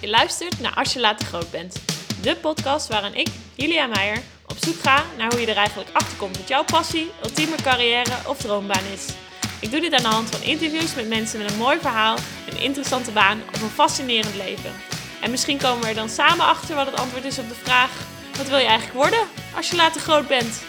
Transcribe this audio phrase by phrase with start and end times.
[0.00, 1.82] Je luistert naar Als je later groot bent.
[2.22, 6.16] De podcast waarin ik, Julia Meijer, op zoek ga naar hoe je er eigenlijk achter
[6.16, 9.14] komt wat jouw passie, ultieme carrière of droombaan is.
[9.60, 12.16] Ik doe dit aan de hand van interviews met mensen met een mooi verhaal,
[12.50, 14.72] een interessante baan of een fascinerend leven.
[15.22, 17.90] En misschien komen we er dan samen achter wat het antwoord is op de vraag:
[18.36, 19.20] wat wil je eigenlijk worden
[19.56, 20.62] als je later groot bent?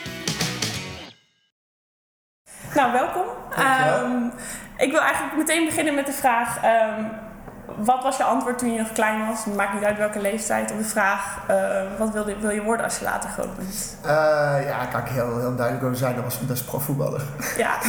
[2.76, 3.26] Nou, welkom.
[3.56, 4.04] Dankjewel.
[4.04, 4.30] Ehm,
[4.78, 7.04] ik wil eigenlijk meteen beginnen met de vraag: ehm,
[7.76, 9.46] wat was je antwoord toen je nog klein was?
[9.46, 10.72] Maakt niet uit welke leeftijd.
[10.72, 13.98] Op de vraag: eh, wat wil je, wil je worden als je later groot bent?
[14.02, 14.10] Eh,
[14.68, 16.16] ja, daar kan ik heel, heel duidelijk over zijn.
[16.16, 17.22] Dat was, dat is profvoetballer.
[17.58, 17.72] Ja.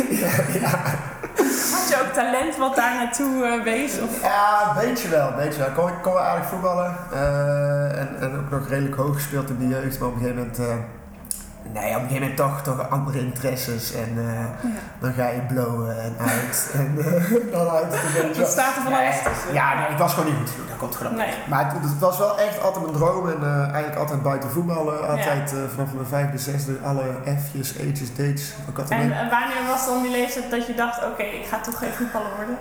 [1.75, 4.01] Had je ook talent wat daar naartoe eh, wees?
[4.01, 4.23] Of?
[4.23, 5.69] Ja, weet je wel, weet je wel.
[5.69, 6.97] Ik kon, ik kon wel aardig voetballen.
[7.97, 9.99] en, en ook nog redelijk hoog gespeeld in de jeugd.
[9.99, 10.87] Maar op een gegeven moment...
[11.79, 13.93] eh, nee, op een gegeven moment toch, toch andere interesses.
[13.95, 16.71] En eh, dan ga je blowen en uit.
[16.81, 18.39] en uh, dan uit het.
[18.39, 19.53] Wat staat er van Nee, alles tussen?
[19.53, 20.69] Ja, nee, ik was gewoon niet goed genoeg.
[20.69, 21.15] Dat komt gewoon.
[21.15, 21.35] Nee.
[21.49, 23.29] Maar het, het was wel echt altijd mijn droom.
[23.29, 25.09] En eh, eigenlijk altijd buiten voetballen.
[25.09, 26.79] Altijd eh, vanaf mijn vijfde, zesde.
[26.85, 27.03] Alle
[27.51, 28.53] F'jes, E'tjes, D'tjes.
[28.89, 29.19] En mee.
[29.19, 32.31] eh, wanneer was dan die leeftijd dat je dacht: oké, ik ga toch geen voetballer
[32.37, 32.59] worden?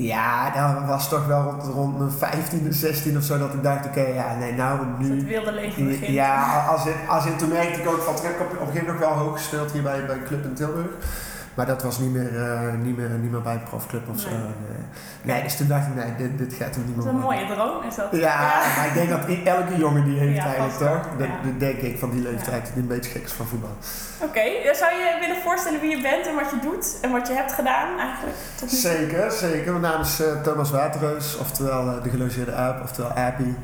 [0.00, 3.86] Ja, dat was toch wel rond, rond mijn 15e, 16 of zo dat ik dacht,
[3.86, 5.26] oké, ja, nee, nou het nu...
[5.26, 6.14] wilde leven begint.
[6.14, 8.66] Ja, als in, als in toen merkte ik ook van, ik heb op, op een
[8.66, 10.86] gegeven moment nog wel hoog gespeeld hier bij, bij club in Tilburg.
[11.54, 14.28] Maar dat was niet meer, eh, niet meer, niet meer bij een profclub of zo.
[15.22, 15.42] Nee.
[15.42, 17.46] Dus toen dacht ik, nee, dit, dit gaat hem niet Dat meer is een mooie
[17.54, 18.08] droom, is dat?
[18.12, 21.08] Ja, maar ik denk dat elke jongen die heeft Ja, eigenlijk toch?
[21.18, 21.32] Dat, Ja.
[21.44, 23.76] dat denk ik van die leeftijd, die een beetje gek is van voetbal.
[24.22, 27.26] Oké, eh, zou je willen voorstellen wie je bent en wat je doet en wat
[27.28, 28.36] je hebt gedaan eigenlijk?
[28.54, 28.78] Tot nu toe?
[28.78, 29.70] Zeker, zeker.
[29.72, 33.56] Mijn naam is eh, Thomas Waterreus, oftewel de gelogeerde aap, oftewel Api.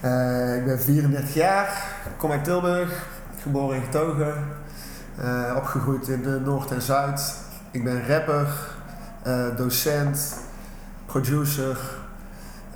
[0.00, 1.82] Eh, ik ben 34 jaar,
[2.16, 3.06] kom uit Tilburg,
[3.42, 4.34] geboren in Getogen,
[5.18, 7.34] eh, opgegroeid in de Noord en Zuid.
[7.70, 8.46] Ik ben rapper,
[9.22, 10.36] eh, docent,
[11.06, 11.78] producer,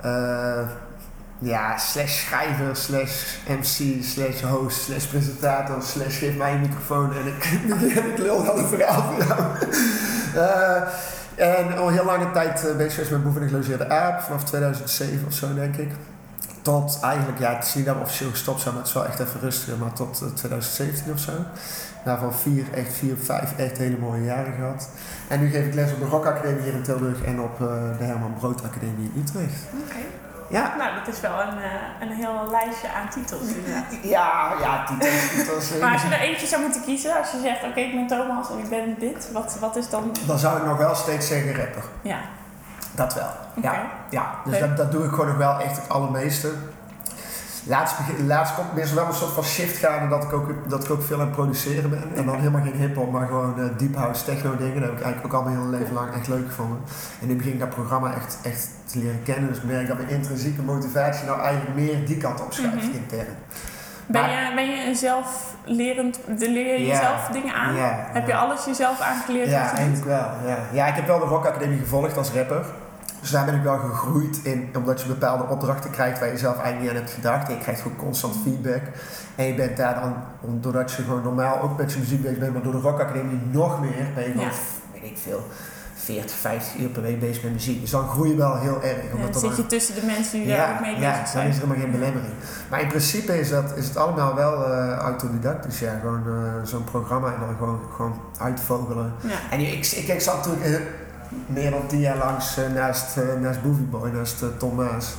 [0.03, 0.69] eh,
[1.39, 7.27] ja, slash schrijver, slash MC, slash host, slash presentator, slash geef mij een microfoon en
[7.27, 7.45] ik,
[8.13, 10.87] ik lul wel een verhaal voor jou.
[11.35, 15.33] En al heel lange tijd bezig geweest met Boeven en Gelogeerde Aap, vanaf 2007 of
[15.33, 15.91] zo denk ik.
[16.69, 19.41] Tot eigenlijk, ja, het is niet officieel gestopt zijn, maar het is wel echt even
[19.41, 21.33] rustiger, maar tot eh, 2017 of zo.
[22.05, 24.89] Daarvan vier, echt vier, vijf echt hele mooie jaren gehad.
[25.29, 27.99] En nu geef ik les op de Rock Academie hier in Tilburg en op eh,
[27.99, 29.63] de Herman Brood Academie in Utrecht.
[29.85, 30.03] Oké.
[30.49, 33.85] Ja, Nou, dat is wel een, eh, een heel lijstje aan titels inderdaad.
[34.17, 35.79] ja, ja, titels, titels.
[35.81, 38.51] Maar als je er eentje zou moeten kiezen, als je zegt, oké, ik ben Thomas
[38.51, 40.17] en ik ben dit, wat, wat is dan...
[40.27, 41.83] Dan zou ik nog wel steeds zeggen rapper.
[42.03, 42.19] Ja,
[42.99, 43.31] Dat wel.
[43.63, 44.31] Ja, ja.
[44.45, 46.51] dus dat, dat doe ik gewoon nog wel echt het allermeeste.
[47.67, 47.95] Laatst,
[48.27, 50.91] laatst komt meer zo wel een soort van shift gaande dat ik ook, dat ik
[50.91, 52.03] ook veel aan het produceren ben.
[52.17, 54.81] En dan helemaal geen hip-hop, maar gewoon eh, deep house, techno dingen.
[54.81, 56.79] Dat heb ik eigenlijk ook al mijn hele leven lang echt leuk gevonden.
[57.21, 59.49] En nu begin ik dat programma echt, echt te leren kennen.
[59.49, 62.97] Dus ik merk dat mijn intrinsieke motivatie nou eigenlijk meer die kant op schuift Mhm.
[62.97, 63.27] intern.
[64.07, 67.75] Ben Maar- je, ben je een zelflerend, leer je jezelf dingen aan?
[68.13, 70.31] Heb je alles jezelf aangeleerd Ja, eigenlijk wel.
[70.47, 70.59] Ja.
[70.73, 72.65] ja, ik heb wel de Rock Academie gevolgd als rapper.
[73.21, 76.55] Dus daar ben ik wel gegroeid in, omdat je bepaalde opdrachten krijgt waar je zelf
[76.59, 77.49] eigenlijk niet aan hebt gedacht.
[77.49, 78.83] En je krijgt gewoon constant feedback.
[79.35, 80.15] En je bent daar dan,
[80.61, 83.41] doordat je gewoon normaal ook met je muziek bezig bent, maar door de Rock Academie
[83.51, 84.53] nog meer, ben je gewoon, Ja.
[84.93, 85.47] weet ik veel,
[85.95, 87.81] 40, 50 uur per week bezig met muziek.
[87.81, 88.97] Dus dan groei je wel heel erg.
[89.17, 91.49] Ja, dan zit je tussen de mensen die daar ook mee ja, bezig dan zijn.
[91.49, 92.33] is er helemaal geen belemmering.
[92.71, 95.79] Maar in principe is, dat, is het allemaal wel eh autodidactisch.
[95.79, 99.13] Ja, gewoon eh, zo'n programma en dan gewoon, gewoon uitvogelen.
[99.21, 99.37] Ja.
[99.51, 100.81] En ik, ik, ik zat natuurlijk eh,
[101.47, 105.15] meer dan tien jaar langs eh, naast, eh, naast Boovie Boy, naast eh, Tom Maas.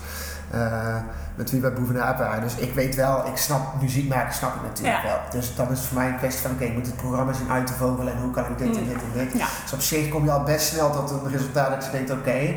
[1.36, 2.42] met wie wij Boeven en Aap waren.
[2.42, 5.04] Dus ik weet wel, ik snap muziek maken, snap ik natuurlijk Ja.
[5.04, 5.20] wel.
[5.32, 7.50] Dus dan is het voor mij een kwestie van, oké, ik moet het programma zien
[7.52, 8.88] uit te vogelen en hoe kan ik dit en Mm.
[8.90, 9.34] dit en dit.
[9.40, 9.48] Ja.
[9.64, 12.56] Dus op zich kom je al best snel tot een resultaat dat je denkt, oké.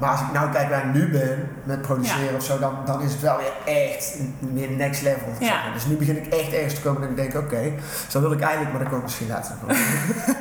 [0.00, 2.36] Maar als ik nou kijk waar ik nu ben met produceren Ja.
[2.36, 5.28] of zo, dan, dan is het wel weer echt meer next level.
[5.38, 5.46] Ja.
[5.46, 5.72] zeg maar.
[5.72, 7.72] Dus nu begin ik echt ergens te komen en ik denk, oké,
[8.08, 9.76] zo wil ik eigenlijk, maar dat komt misschien later nog.
[9.76, 10.36] wel.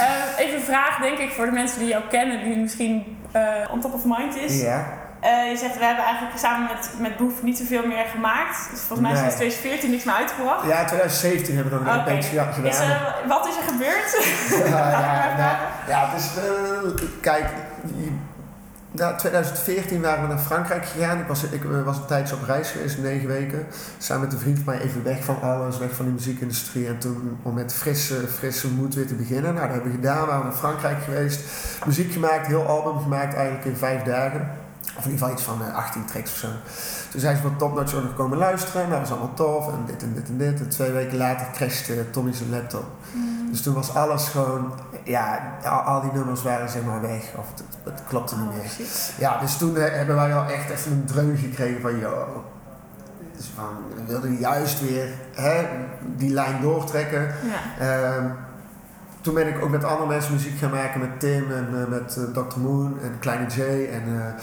[0.00, 3.42] Eh, even een vraag, denk ik, voor de mensen die jou kennen, die misschien eh,
[3.70, 4.60] on top of mind is.
[4.60, 5.02] ja.
[5.20, 8.56] Eh, je zegt, we hebben eigenlijk samen met, met Boef niet zoveel meer gemaakt.
[8.70, 10.66] Dus volgens mij is sinds 2014 niks meer uitgebracht.
[10.66, 12.70] ja, 2017 hebben we nog een beetje ja, gedaan.
[12.70, 14.10] Is, eh, wat is er gebeurd?
[14.70, 15.56] ja, ja, nou,
[15.88, 16.28] ja, het is,
[17.20, 17.46] kijk,
[18.94, 21.20] na 2014 waren we naar Frankrijk gegaan.
[21.20, 23.66] Ik was, ik eh, was een tijdje op reis geweest, negen weken.
[23.98, 26.86] Samen met een vriend van mij even weg van alles, weg van de muziekindustrie.
[26.86, 29.54] En toen om met frisse, frisse moed weer te beginnen.
[29.54, 30.20] Nou, dat hebben we gedaan.
[30.20, 31.40] We waren naar Frankrijk geweest.
[31.86, 34.50] Muziek gemaakt, heel album gemaakt eigenlijk in vijf dagen.
[34.96, 36.46] Of in ieder geval iets van eh, 18 tracks of zo.
[37.10, 38.88] Toen zijn ze van Top Notch ook komen luisteren.
[38.88, 39.68] Nou, dat was allemaal tof.
[39.68, 40.60] En dit en dit en dit.
[40.60, 42.84] En twee weken later crashte Tommy zijn laptop.
[43.50, 44.72] Dus toen was alles gewoon...
[45.04, 47.22] Ja, al, al die nummers waren zeg maar weg.
[47.38, 48.68] Of het, het klopte niet Oh, meer.
[48.68, 49.12] shit.
[49.18, 51.98] Ja, dus toen eh, hebben wij wel echt even een dreun gekregen van...
[51.98, 52.44] Yo,
[53.36, 55.66] dus van, we wilden juist weer hè,
[56.16, 57.34] die lijn doortrekken.
[57.78, 57.86] Ja.
[57.86, 58.26] Ehm,
[59.20, 62.16] toen ben ik ook met andere mensen muziek gaan maken, met Tim en eh, met
[62.16, 62.60] eh, Dr.
[62.60, 63.60] Moon en Kleine J.
[63.92, 64.42] En eh,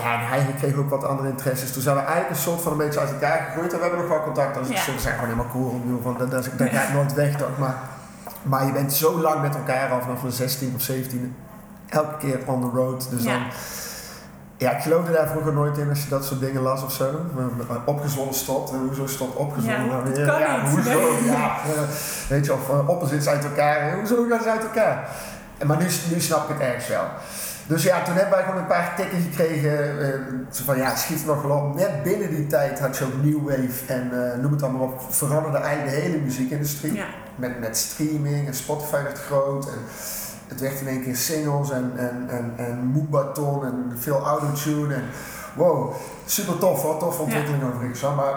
[0.00, 1.72] ja, en hij kreeg ook wat andere interesses.
[1.72, 3.72] Toen zijn we eigenlijk een soort van een beetje uit elkaar gegroeid.
[3.72, 4.54] En we hebben nog wel contact.
[4.58, 4.76] Dus Ja.
[4.82, 5.74] ze zijn gewoon helemaal cool.
[5.76, 7.58] Ik bedoel, Van, dat, dat, dat gaat nooit weg toch.
[7.58, 7.74] Maar,
[8.42, 11.36] maar je bent zo lang met elkaar al vanaf een 16 of 17.
[11.88, 13.06] Elke keer on the road.
[13.10, 13.32] Dus Ja.
[13.32, 13.42] dan...
[14.56, 17.10] Ja, ik geloofde daar vroeger nooit in als je dat soort dingen las of zo.
[17.84, 18.70] Opgezwollen stopt.
[18.70, 20.26] En hoezo stopt opgezwollen Ja, dat weer?
[20.26, 20.70] kan ja, niet.
[20.70, 20.90] hoezo?
[20.90, 21.24] Nee.
[21.30, 21.80] Ja, eh,
[22.28, 23.94] weet je, of uh, opposites uit elkaar.
[23.98, 25.08] Hoezo gaan ze uit elkaar?
[25.58, 27.04] En Maar nu, nu snap ik het ergens wel.
[27.66, 29.96] Dus ja, toen hebben wij gewoon een paar tikken gekregen.
[30.50, 31.74] zo van ja, schiet er nog wel op.
[31.74, 35.00] Net binnen die tijd had je ook New Wave en eh, noem het allemaal op.
[35.10, 36.94] Veranderde eigenlijk de hele muziekindustrie.
[36.94, 37.04] Ja.
[37.36, 39.66] Met, met streaming en Spotify werd groot.
[39.66, 39.78] En
[40.48, 44.94] het werd in één keer singles en, en, en, en moebaton en veel autotune.
[44.94, 45.04] En
[45.54, 45.94] wow,
[46.24, 46.98] super tof hoor.
[46.98, 48.00] Toffe ontwikkeling overigens.
[48.00, 48.14] hoor.
[48.14, 48.34] Maar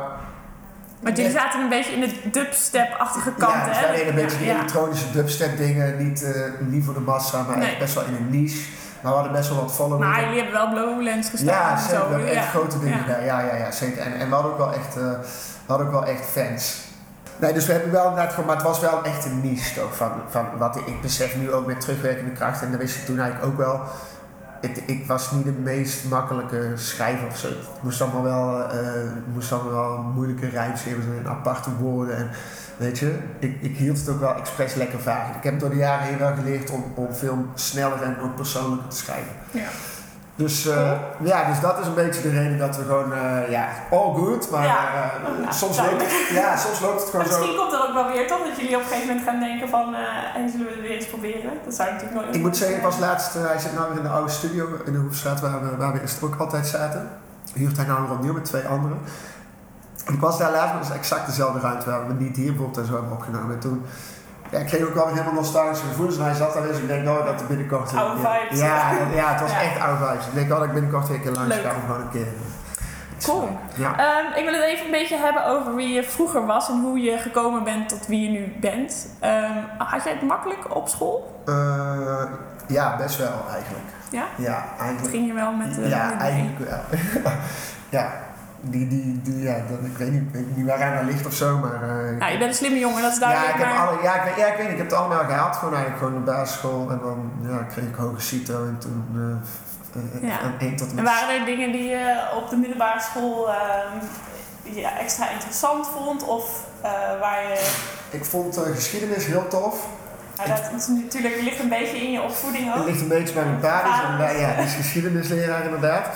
[1.01, 3.91] Maar jullie zaten een beetje in de dubstep-achtige kant, ja, dus hè?
[3.91, 4.53] deden een beetje de Ja.
[4.55, 6.07] elektronische dubstep dingen.
[6.07, 7.69] Niet, eh, niet voor de massa, maar Nee.
[7.69, 8.69] echt best wel in een niche.
[9.01, 10.09] Maar we hadden best wel wat following.
[10.09, 11.95] Maar jullie hebben wel Blowlands gestaan Ja, en zeker.
[11.97, 12.03] zo.
[12.05, 12.49] We hebben echt ja.
[12.49, 13.03] grote dingen Ja.
[13.03, 13.23] gedaan.
[13.23, 14.01] Ja, ja, ja, zeker.
[14.01, 16.85] En, en we hadden ook wel echt, eh, we hadden ook wel echt fans.
[17.39, 19.95] Nee, dus we hebben wel inderdaad gewoon, maar het was wel echt een niche toch,
[19.95, 23.05] van, van wat ik, ik besef nu ook met terugwerkende kracht en dat wist ik
[23.05, 23.81] toen eigenlijk ook wel.
[24.61, 27.47] Ik, ik was niet de meest makkelijke schrijver of zo.
[27.47, 32.15] Het moest allemaal wel, het moest allemaal wel moeilijke rijms hebben en aparte woorden.
[32.17, 32.29] En
[32.77, 35.35] weet je, ik, ik hield het ook wel expres lekker vaag.
[35.35, 38.87] Ik heb door de jaren heen wel geleerd om, om veel sneller en ook persoonlijker
[38.89, 39.31] te schrijven.
[39.51, 39.67] Ja.
[40.35, 40.91] Dus, eh,
[41.23, 44.49] ja, dus dat is een beetje de reden dat we gewoon, eh, ja, all good,
[44.51, 44.77] maar Ja.
[44.93, 47.55] eh, ja, soms, loopt het, ja, soms loopt het gewoon misschien zo.
[47.61, 49.95] komt er ook wel weer toch dat jullie op een gegeven moment gaan denken van,
[50.35, 51.51] en zullen we het weer eens proberen?
[51.65, 52.35] Dat zou natuurlijk nooit.
[52.35, 54.91] Ik moet zeggen, ik was laatst, hij zit nou weer in de oude studio in
[54.91, 57.09] de Hoefstraat waar we, waar we eerst ook altijd zaten.
[57.53, 58.97] Huurt hij nou weer opnieuw met twee anderen.
[60.11, 62.77] Ik was daar laatst, maar dat is exact dezelfde ruimte waar we niet hier bijvoorbeeld
[62.77, 63.53] en zo hebben opgenomen.
[63.53, 63.85] En toen
[64.51, 66.77] ja, ik kreeg ook wel helemaal nostalgische gevoelens en hij zat daar eens.
[66.77, 67.93] Ik denk, oh, dat er binnenkort...
[67.95, 68.59] Oude ja, vibes.
[68.59, 69.61] Ja, ja, het was Ja.
[69.61, 70.25] echt oude vibes.
[70.27, 72.27] Ik denk, oh, dat ik binnenkort weer een keer langs ga om gewoon een keer...
[73.23, 73.49] Cool.
[73.75, 73.97] Ja.
[73.97, 76.99] Ehm, ik wil het even een beetje hebben over wie je vroeger was en hoe
[76.99, 79.07] je gekomen bent tot wie je nu bent.
[79.19, 81.41] Ehm, had jij het makkelijk op school?
[81.45, 82.23] Eh,
[82.67, 83.85] ja, best wel eigenlijk.
[84.11, 84.23] Ja?
[84.35, 85.13] Ja, eigenlijk.
[85.13, 86.79] Ging je wel met de ja, met de- eigenlijk wel.
[87.99, 88.11] ja,
[88.61, 91.25] die, die, die, ja dat, ik weet niet, ik weet niet waar hij naar ligt
[91.25, 91.73] of zo, maar...
[91.73, 93.53] eh, Nou, je bent een slimme jongen, dat is ja, duidelijk.
[93.55, 93.87] ik heb maar...
[93.87, 96.03] alle, ja, ik weet, ja, ik weet niet, ik heb het allemaal gehaald, gewoon eigenlijk
[96.03, 99.05] gewoon de basisschool en dan ja, kreeg ik hoge CITO en toen
[100.21, 100.39] eh, Ja.
[100.39, 103.49] van 1 tot en En met waren er dingen die je op de middelbare school
[103.49, 103.95] ehm,
[104.63, 106.23] ja, extra interessant vond?
[106.23, 106.65] Of
[107.19, 107.69] waar je...
[108.09, 109.85] Ik vond geschiedenis heel tof.
[110.37, 112.87] Nou, dat is natuurlijk het ligt een beetje in je opvoeding Het ook.
[112.87, 114.09] ligt een beetje bij mijn pa, dus Vader.
[114.11, 116.07] inderdaad, ja, die is geschiedenisleraar inderdaad.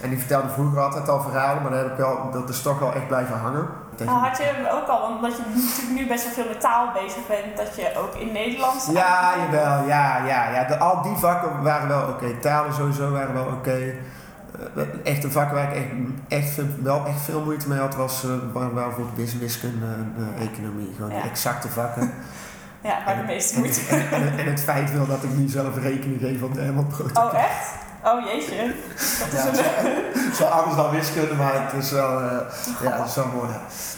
[0.00, 2.78] En die vertelde vroeger altijd al verhalen, maar dat, heb ik wel, dat is toch
[2.78, 3.66] wel echt blijven hangen.
[3.94, 6.92] Tegen- Nou, had je ook al, omdat je natuurlijk nu best wel veel met taal
[6.92, 8.86] bezig bent, dat je ook in Nederlands...
[8.92, 10.64] Ja, jawel, ja, ja, ja.
[10.64, 12.38] De, al die vakken waren wel oké.
[12.40, 13.70] Talen sowieso waren wel oké.
[14.76, 15.88] Eh, echt een vak waar ik echt,
[16.28, 20.92] echt, wel echt veel moeite mee had, was uh, waren bijvoorbeeld wiskunde, en eh, economie.
[20.96, 21.20] Gewoon Ja.
[21.22, 22.12] die exacte vakken.
[22.80, 23.80] Ja, waar de meeste moeite...
[23.90, 27.16] en, en, en het feit wil dat ik nu zelf rekening geef op de Herman-brood.
[27.18, 27.74] Oh, echt?
[28.04, 28.74] Oh, jeetje.
[29.32, 30.34] Dat is Ja, een...
[30.34, 32.36] zo, anders dan wiskunde, maar het is wel, eh,
[32.82, 33.48] ja, het is wel mooi.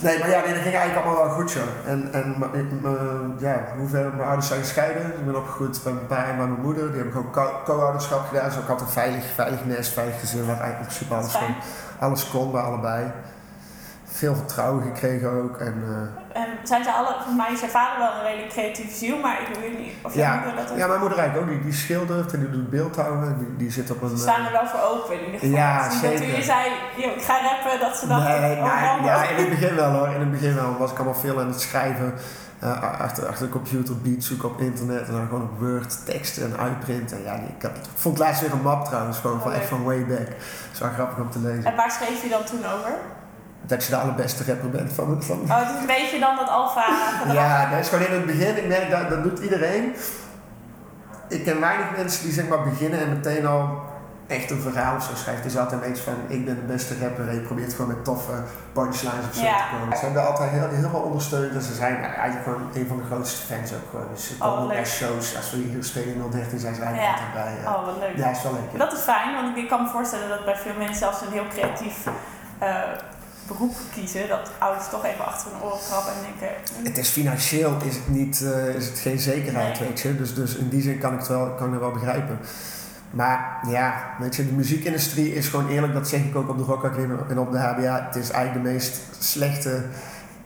[0.03, 1.61] Nee, maar ja, nee, dat ging eigenlijk allemaal wel goed zo.
[1.87, 5.07] En, en ik- ja, hoeveel, mijn ouders zijn gescheiden.
[5.07, 6.93] Ik ben opgegroeid bij mijn pa en bij mijn moeder.
[6.93, 8.49] Die hebben co- co-ouderschap gedaan.
[8.49, 11.55] Dus ook altijd een veilig, veilig nest, veilig gezin, waar eigenlijk principe alles, kon,
[11.99, 13.05] alles kon bij allebei.
[14.13, 15.57] Veel vertrouwen gekregen ook.
[15.57, 15.75] En,
[16.33, 17.07] eh, En zijn ze alle...
[17.15, 20.15] Volgens mij is je vader wel een redelijk creatieve ziel, maar ik weet niet of
[20.15, 20.35] Ja.
[20.35, 20.77] moeder dat ook...
[20.79, 21.55] ja, mijn moeder eigenlijk ook.
[21.55, 23.39] Die, die schildert en die doet beeldhouden.
[23.39, 24.09] Die, die zit op een...
[24.09, 25.57] Ze eh, staan er wel voor open in ieder geval.
[25.57, 26.19] Ja, zeker.
[26.19, 29.37] Toen je zei, "Yo, ik ga rappen, dat ze dachten, Nee, oh, nee, ja, in
[29.37, 30.09] het begin wel hoor.
[30.09, 32.15] In het begin wel was ik allemaal veel aan het schrijven.
[32.61, 36.45] eh, achter, achter de computer, beats zoeken op internet en dan gewoon op Word teksten
[36.53, 37.17] en uitprinten.
[37.17, 39.69] En ja, ik, had, vond laatst weer een map trouwens, gewoon Oh, van, echt leuk.
[39.69, 40.27] van way back.
[40.27, 41.65] Dat is wel grappig om te lezen.
[41.65, 42.93] En waar schreef je dan toen over?
[43.63, 46.49] Dat je de allerbeste rapper bent van, van Oh, het is een beetje dan dat
[46.49, 46.87] alfa.
[47.33, 48.57] Ja, dat is gewoon in het begin.
[48.57, 49.95] Ik merk dat, dat doet iedereen.
[51.29, 53.89] Ik ken weinig mensen die zeg maar beginnen en meteen al
[54.27, 55.43] echt een verhaal of zo schrijft.
[55.43, 57.87] Het is altijd een beetje van, ik ben de beste rapper en je probeert gewoon
[57.87, 58.33] met toffe
[58.73, 59.57] punchlines of zo Ja.
[59.57, 59.97] te komen.
[59.97, 63.55] Ze hebben altijd heel, helemaal ondersteund en ze zijn eigenlijk gewoon een van de grootste
[63.55, 64.07] fans ook gewoon.
[64.15, 67.25] Dus ze Oh, komen shows, als we hier spelen in 013 zijn ze eigenlijk Ja.
[67.25, 67.53] altijd bij.
[67.65, 67.75] Ja.
[67.75, 68.17] Oh, wat leuk.
[68.17, 68.79] ja, is wel leuk.
[68.79, 71.47] Dat is fijn, want ik kan me voorstellen dat bij veel mensen zelfs een heel
[71.55, 71.97] creatief
[72.59, 72.69] eh,
[73.53, 76.57] beroep kiezen, dat ouders toch even achter hun oren trappen en denken.
[76.79, 79.89] hm, Het is financieel is het, niet, eh, is het geen zekerheid, Nee.
[79.89, 80.17] weet je.
[80.17, 82.39] Dus, dus in die zin kan ik het wel, kan ik het wel begrijpen.
[83.11, 86.65] Maar ja, weet je, de muziekindustrie is gewoon eerlijk, dat zeg ik ook op de
[86.65, 88.07] Rock Academie en op de HBA.
[88.07, 89.85] Het is eigenlijk de meest slechte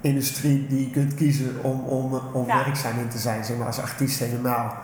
[0.01, 2.65] industrie die je kunt kiezen om, om, om Ja.
[2.65, 4.75] werkzaam in te zijn, zeg maar als artiest helemaal.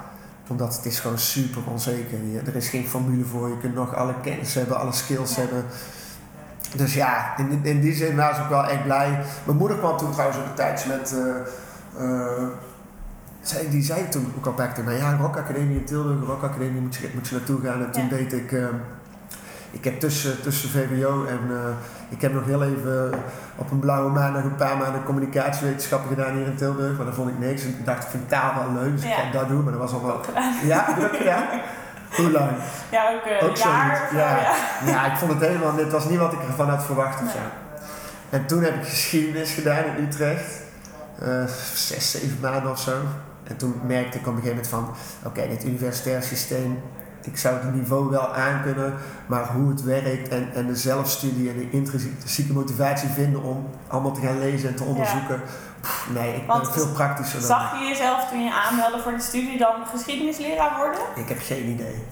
[0.48, 2.18] Omdat het is gewoon super onzeker.
[2.46, 5.40] Er is geen formule voor, je kunt nog alle kennis hebben, alle skills Ja.
[5.40, 5.64] hebben.
[6.76, 9.18] Dus ja, in, in die zin was ik wel echt blij.
[9.44, 11.14] Mijn moeder kwam toen trouwens ook een tijdje met...
[11.98, 12.46] eh, eh,
[13.40, 16.80] zij, die zei toen ook al bij mij, ja, Rock Academie in Tilburg, Rock Academie
[16.80, 17.84] moet je, moet je naartoe gaan.
[17.84, 18.08] En toen Ja.
[18.08, 18.64] deed ik, eh,
[19.70, 21.40] ik heb tussen, tussen VWO en
[22.08, 23.10] ik heb nog heel even
[23.56, 26.96] op een blauwe maandag een paar maanden communicatiewetenschappen gedaan hier in Tilburg.
[26.96, 27.62] Maar dat vond ik niks.
[27.62, 29.16] En ik dacht, ik vind taal wel leuk, dus ik Ja.
[29.16, 29.62] ga dat doen.
[29.62, 29.92] Maar dat was.
[29.94, 30.52] Ook gedaan.
[30.66, 31.44] Ja, gedaan?
[32.16, 32.50] Hoe lang?
[32.90, 34.08] Ja, ook eh, Ook jaar.
[34.10, 34.36] zo, ja.
[34.40, 34.54] ja.
[34.86, 37.32] Ja, ik vond het helemaal, dit was niet wat ik ervan had verwacht of Nee.
[37.32, 37.38] zo.
[38.30, 40.60] En toen heb ik geschiedenis gedaan in Utrecht.
[41.20, 42.92] Eh, zes, zeven maanden of zo.
[43.44, 46.82] En toen merkte ik op een gegeven moment van, oké, dit universitair systeem,
[47.22, 48.94] ik zou het niveau wel aankunnen,
[49.26, 54.12] maar hoe het werkt en, en de zelfstudie en de intrinsieke motivatie vinden om allemaal
[54.12, 55.40] te gaan lezen en te onderzoeken.
[55.80, 59.12] pff, nee, ik Want ben veel praktischer dan Zag je jezelf toen je aanmeldde voor
[59.12, 61.00] de studie dan geschiedenisleraar worden?
[61.14, 62.04] Ik heb geen idee.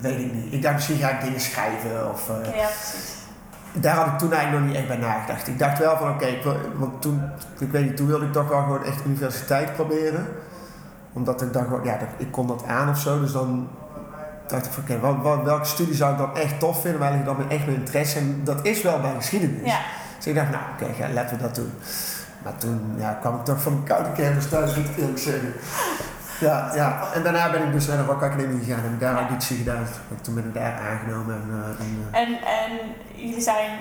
[0.00, 0.52] Weet ik niet.
[0.52, 2.28] Ik dacht misschien ga ik dingen schrijven of...
[2.28, 3.14] eh, Ja, precies.
[3.72, 5.48] daar had ik toen eigenlijk nog niet echt bij nagedacht.
[5.48, 6.26] Ik dacht wel van oké,
[6.74, 7.22] want toen,
[7.58, 10.26] ik weet niet, toen wilde ik toch wel gewoon echt universiteit proberen.
[11.12, 13.20] Omdat ik dacht, ja, ik kon dat aan of zo.
[13.20, 13.68] Dus dan
[14.46, 17.00] dacht ik van oké, wat- welke studie zou ik dan echt tof vinden?
[17.00, 18.18] Waar ligt dan echt mijn interesse?
[18.18, 19.70] En dat is wel bij geschiedenis.
[19.70, 19.78] Ja.
[20.16, 21.72] Dus ik dacht, nou oké, ga- laten we dat doen.
[22.42, 25.52] Maar toen ja, kwam ik toch van mijn koude kermis thuis, moet ik eerlijk zeggen.
[26.40, 29.18] Ja, ja, en daarna ben ik dus naar de Rock Academie gegaan en daar Ja.
[29.18, 29.86] auditie gedaan.
[30.20, 31.34] Toen ben ik daar aangenomen.
[31.34, 31.50] En,
[32.12, 32.78] eh, en, En, en
[33.14, 33.78] jullie zijn,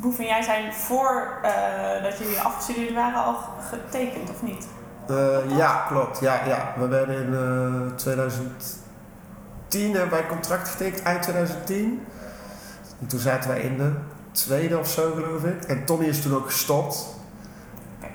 [0.00, 3.36] Boef en jij zijn voor eh, dat jullie afgestudeerd waren al
[3.70, 4.66] getekend, of niet?
[5.56, 6.20] Ja, klopt.
[6.20, 6.72] Ja, ja.
[6.76, 7.96] We werden in eh
[9.70, 12.06] 2010 hebben wij een contract getekend, eind 2010.
[13.00, 13.92] En toen zaten wij in de
[14.32, 15.62] tweede of zo, geloof ik.
[15.62, 17.06] En Tommy is toen ook gestopt.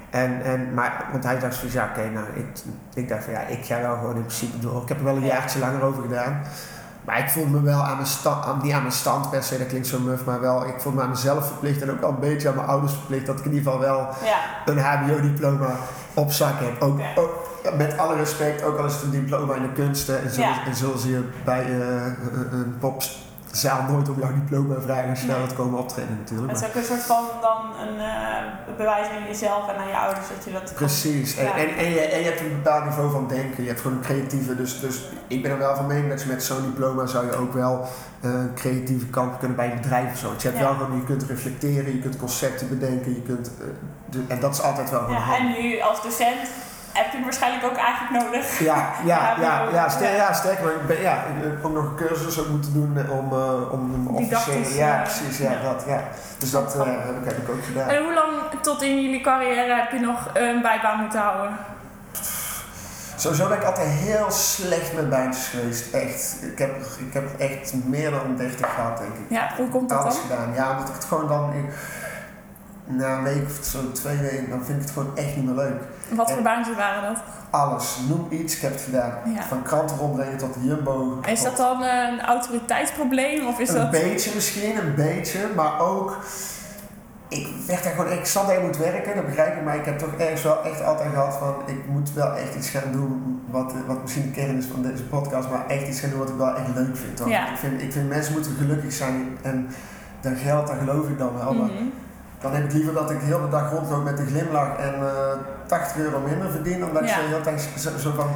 [0.09, 2.47] En, en, maar, want hij dacht van ja, oké, nou, ik,
[2.93, 4.81] ik dacht van ja, ik ga wel gewoon in principe door.
[4.81, 5.27] Ik heb er wel een Ja.
[5.33, 6.41] jaartje langer over gedaan.
[7.05, 9.57] Maar ik voelde me wel aan mijn stand, aan, niet aan mijn stand per se,
[9.57, 12.09] dat klinkt zo muf, maar wel, ik voelde me aan mezelf verplicht en ook wel
[12.09, 15.75] een beetje aan mijn ouders verplicht, dat ik in ieder geval wel Ja, een HBO-diploma
[16.13, 16.81] op zak heb.
[16.81, 16.99] Ook-
[17.77, 20.21] met alle respect, ook al is het een diploma in de kunsten.
[20.23, 20.65] En, zullen, Ja.
[20.65, 25.21] en zullen ze je bij eh, een- een popzaal nooit om jouw diploma vragen als
[25.21, 26.51] je daar wilt komen optreden natuurlijk.
[26.51, 27.57] het is ook een soort van dan
[27.87, 30.73] een eh, bewijs aan jezelf en aan je ouders dat je dat.
[30.73, 31.37] Precies.
[31.37, 31.57] En, Ja.
[31.57, 33.63] en, en, je, en je hebt een bepaald niveau van denken.
[33.63, 34.55] Je hebt gewoon een creatieve.
[34.55, 37.35] Dus, dus ik ben er wel van mening dat je met zo'n diploma zou je
[37.35, 37.87] ook wel
[38.21, 40.27] een creatieve kant kunnen bij een bedrijf of zo.
[40.37, 40.63] Je hebt Ja.
[40.63, 43.51] wel gewoon, je kunt reflecteren, je kunt concepten bedenken, je kunt.
[44.09, 46.47] de- en dat is altijd wel gewoon Ja, en nu als docent
[46.97, 48.59] heb je hem waarschijnlijk ook eigenlijk nodig.
[48.59, 50.29] Ja, ja, Ja, ja, ster, ja.
[50.63, 53.33] maar ik ben, ja, ik heb ook nog een cursus ook moeten doen eh, om,
[53.33, 54.85] eh, om Didactisch, officiële...
[54.85, 55.61] Ja, precies, ja, ja.
[55.61, 56.01] dat, ja.
[56.37, 57.89] Dus dat eh, heb, ik, heb ik ook gedaan.
[57.89, 61.57] En hoe lang tot in jullie carrière heb je nog een bijbaan moeten houden?
[63.15, 66.37] Sowieso ben ik altijd heel slecht met baantjes geweest, echt.
[66.41, 66.75] Ik heb,
[67.07, 69.29] ik heb echt meer dan 30 gehad, denk ik.
[69.29, 70.23] Ja, hoe komt dat Alles dan?
[70.23, 70.53] gedaan.
[70.53, 71.53] Ja, omdat ik het gewoon dan...
[71.53, 71.73] Ik,
[72.87, 75.55] na een week of zo, twee weken, dan vind ik het gewoon echt niet meer
[75.55, 75.81] leuk.
[76.09, 77.21] Wat voor baantjes waren dat?
[77.49, 79.11] Alles, noem iets, ik heb het gedaan.
[79.35, 79.41] Ja.
[79.43, 81.19] Van kranten rondbrengen tot Jumbo.
[81.27, 83.91] Is dat dan een autoriteitsprobleem of is Een dat...
[83.91, 86.17] beetje misschien, een beetje, maar ook.
[87.27, 89.99] Ik werd daar gewoon, ik zat daar moet werken, dat begrijp ik, maar ik heb
[89.99, 93.73] toch ergens wel echt altijd gehad van, ik moet wel echt iets gaan doen, wat,
[93.87, 96.35] wat misschien de kern is van deze podcast, maar echt iets gaan doen wat ik
[96.35, 97.21] wel echt leuk vind.
[97.29, 97.51] Ja.
[97.51, 99.67] Ik, vind ik vind mensen moeten gelukkig zijn en
[100.21, 101.53] dat geld, dat geloof ik dan wel.
[101.53, 101.83] maar Mhm.
[102.45, 105.37] Dan heb ik liever dat ik de hele dag rondloop met een glimlach en eh
[105.65, 108.27] 80 euro minder verdien, dan dat ik zo tijd zo, zo van...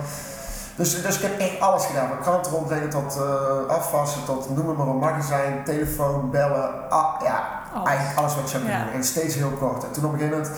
[0.76, 2.08] Dus, dus ik heb echt alles gedaan.
[2.08, 6.90] Van kranten rondbrengen tot eh, afwassen, tot noem maar op, magazijn, telefoon, bellen.
[6.90, 7.88] Ah, ja, Alles.
[7.88, 8.86] eigenlijk alles wat je zou kunnen Ja.
[8.86, 8.94] doen.
[8.96, 9.84] En steeds heel kort.
[9.84, 10.58] En toen op een gegeven moment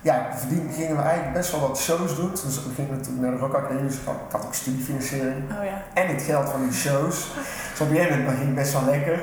[0.00, 2.30] ja, verdien, gingen we eigenlijk best wel wat shows doen.
[2.30, 3.82] Dus we gingen natuurlijk naar de Rock Academie.
[3.86, 5.82] Dus ik had, ik had ook studiefinanciering Oh ja.
[5.94, 7.16] en het geld van die shows.
[7.70, 9.20] Dus op een gegeven moment ging het best wel lekker.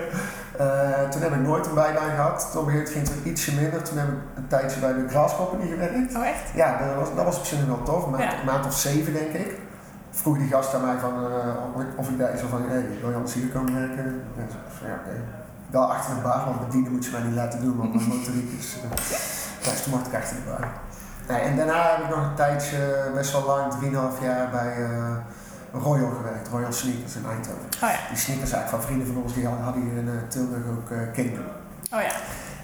[0.60, 2.50] Eh, toen heb ik nooit een bijbaan gehad.
[2.52, 3.82] Toen op een gegeven moment ging het ietsje minder.
[3.84, 6.16] Toen heb ik een tijdje bij de Graas Company gewerkt.
[6.16, 6.46] Oh echt?
[6.54, 8.04] Ja, dat was, dat was op zich wel tof.
[8.06, 8.40] Een maand, Ja.
[8.40, 9.60] een maand of zeven denk ik.
[10.12, 12.86] vroeg die gast aan mij van, uh, of, ik, of ik daar zo van, hey,
[13.02, 14.22] wil je anders hier komen werken?
[14.38, 14.44] Ja,
[14.88, 15.16] ja oké.
[15.70, 18.52] Wel achter de bar, want bedienen moet je mij niet laten doen, want mijn motoriek
[18.60, 18.78] is...
[18.84, 18.92] Uh,
[19.64, 20.68] dus toen mocht ik achter de bar.
[21.28, 25.16] Nee, en daarna heb ik nog een tijdje, best wel lang, 3,5 jaar bij uh,
[25.72, 26.48] Royal gewerkt.
[26.48, 27.66] Royal Sneakers in Eindhoven.
[27.84, 28.00] Oh ja.
[28.10, 31.30] Die sneakers eigenlijk van vrienden van ons, die hadden hier in Tilburg ook uh,
[31.92, 32.12] Oh ja.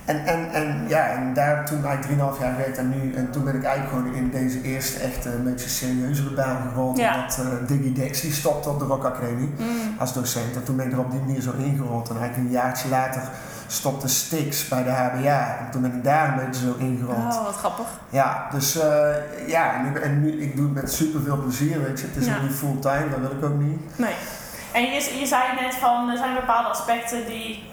[0.05, 3.43] En, en, en ja, en daar toen ik 3,5 jaar gewerkt en nu, en toen
[3.43, 6.97] ben ik eigenlijk gewoon in deze eerste echt een beetje serieuzere baan gerold.
[6.97, 7.13] Ja.
[7.13, 9.99] Omdat uh, Diggy Dex die stopte op de Rock Academie mm.
[9.99, 10.55] als docent.
[10.55, 12.09] En toen ben ik er op die manier zo ingerold.
[12.09, 13.21] En eigenlijk een jaartje later
[13.67, 15.57] stopte Stix bij de HBA.
[15.59, 17.33] En toen ben ik daar een beetje zo ingerold.
[17.33, 17.85] Oh, wat grappig.
[18.09, 18.83] Ja, dus uh,
[19.47, 22.07] ja, en, nu, en nu, ik doe het met super veel plezier, weet je.
[22.07, 22.41] Het is ja.
[22.41, 23.97] niet fulltime, dat wil ik ook niet.
[23.97, 24.13] Nee.
[24.71, 27.63] En je, je zei net van, er zijn bepaalde aspecten die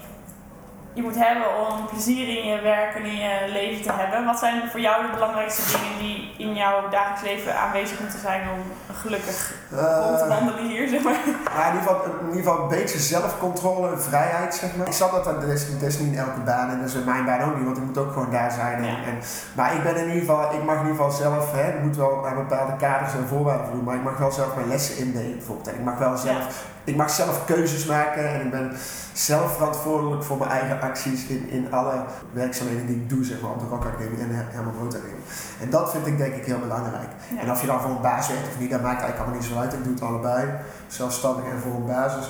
[0.93, 4.25] je moet hebben om plezier in je werk en in je leven te hebben.
[4.25, 8.41] Wat zijn voor jou de belangrijkste dingen die in jouw dagelijks leven aanwezig moeten zijn
[8.49, 8.61] om
[8.95, 11.19] gelukkig rond te wandelen hier, zeg maar?
[11.55, 14.87] Ja, in, ieder geval, in ieder geval een beetje zelfcontrole en vrijheid, zeg maar.
[14.87, 17.25] Ik zat dat, is, dat is niet in elke baan en dat is in mijn
[17.25, 18.83] baan ook niet, want ik moet ook gewoon daar zijn.
[18.83, 19.17] En, en,
[19.55, 21.95] maar ik ben in ieder geval, ik mag in ieder geval zelf, hè, ik moet
[21.95, 25.37] wel aan bepaalde kaders en voorwaarden voldoen, maar ik mag wel zelf mijn lessen indelen
[25.37, 25.67] bijvoorbeeld.
[25.67, 28.71] En ik mag wel zelf ik mag zelf keuzes maken en ik ben
[29.13, 33.51] zelf verantwoordelijk voor mijn eigen acties in, in alle werkzaamheden die ik doe, zeg maar,
[33.51, 35.19] op de Rock Academy en Herman Brood Academy.
[35.61, 37.09] En dat vind ik denk ik heel belangrijk.
[37.39, 39.49] En of je dan voor een baas werkt of niet, dat maakt eigenlijk allemaal niet
[39.49, 39.73] zo uit.
[39.73, 40.49] Ik doe het allebei,
[40.87, 42.29] zelfstandig en voor een basis.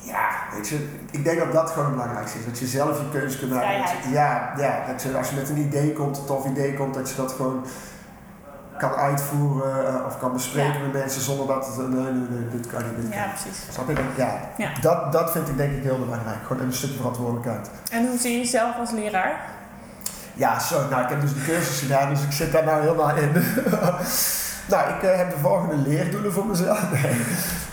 [0.00, 2.44] Ja, weet je, ik denk dat dat gewoon het belangrijkste is.
[2.44, 4.10] Dat je zelf je keuze kunt maken.
[4.10, 7.10] ja, ja dat je, als je met een idee komt, een tof idee komt, dat
[7.10, 7.64] je dat gewoon
[8.80, 12.66] kan uitvoeren uh, of kan bespreken met mensen zonder dat het nee, nee, nee, dit
[12.66, 12.96] kan niet.
[12.96, 13.58] Dit ja, precies.
[13.70, 13.94] Snap je?
[14.16, 14.70] Ja, ja.
[14.80, 16.38] Dat, dat vind ik denk ik heel belangrijk.
[16.46, 17.70] Gewoon een stukje verantwoordelijkheid.
[17.90, 19.40] En hoe zie je jezelf als leraar?
[20.34, 20.88] Ja, zo.
[20.88, 23.32] Nou, ik heb dus de cursus gedaan, dus ik zit daar nou helemaal in.
[24.72, 26.84] nou, ik uh, heb de volgende leerdoelen voor mezelf.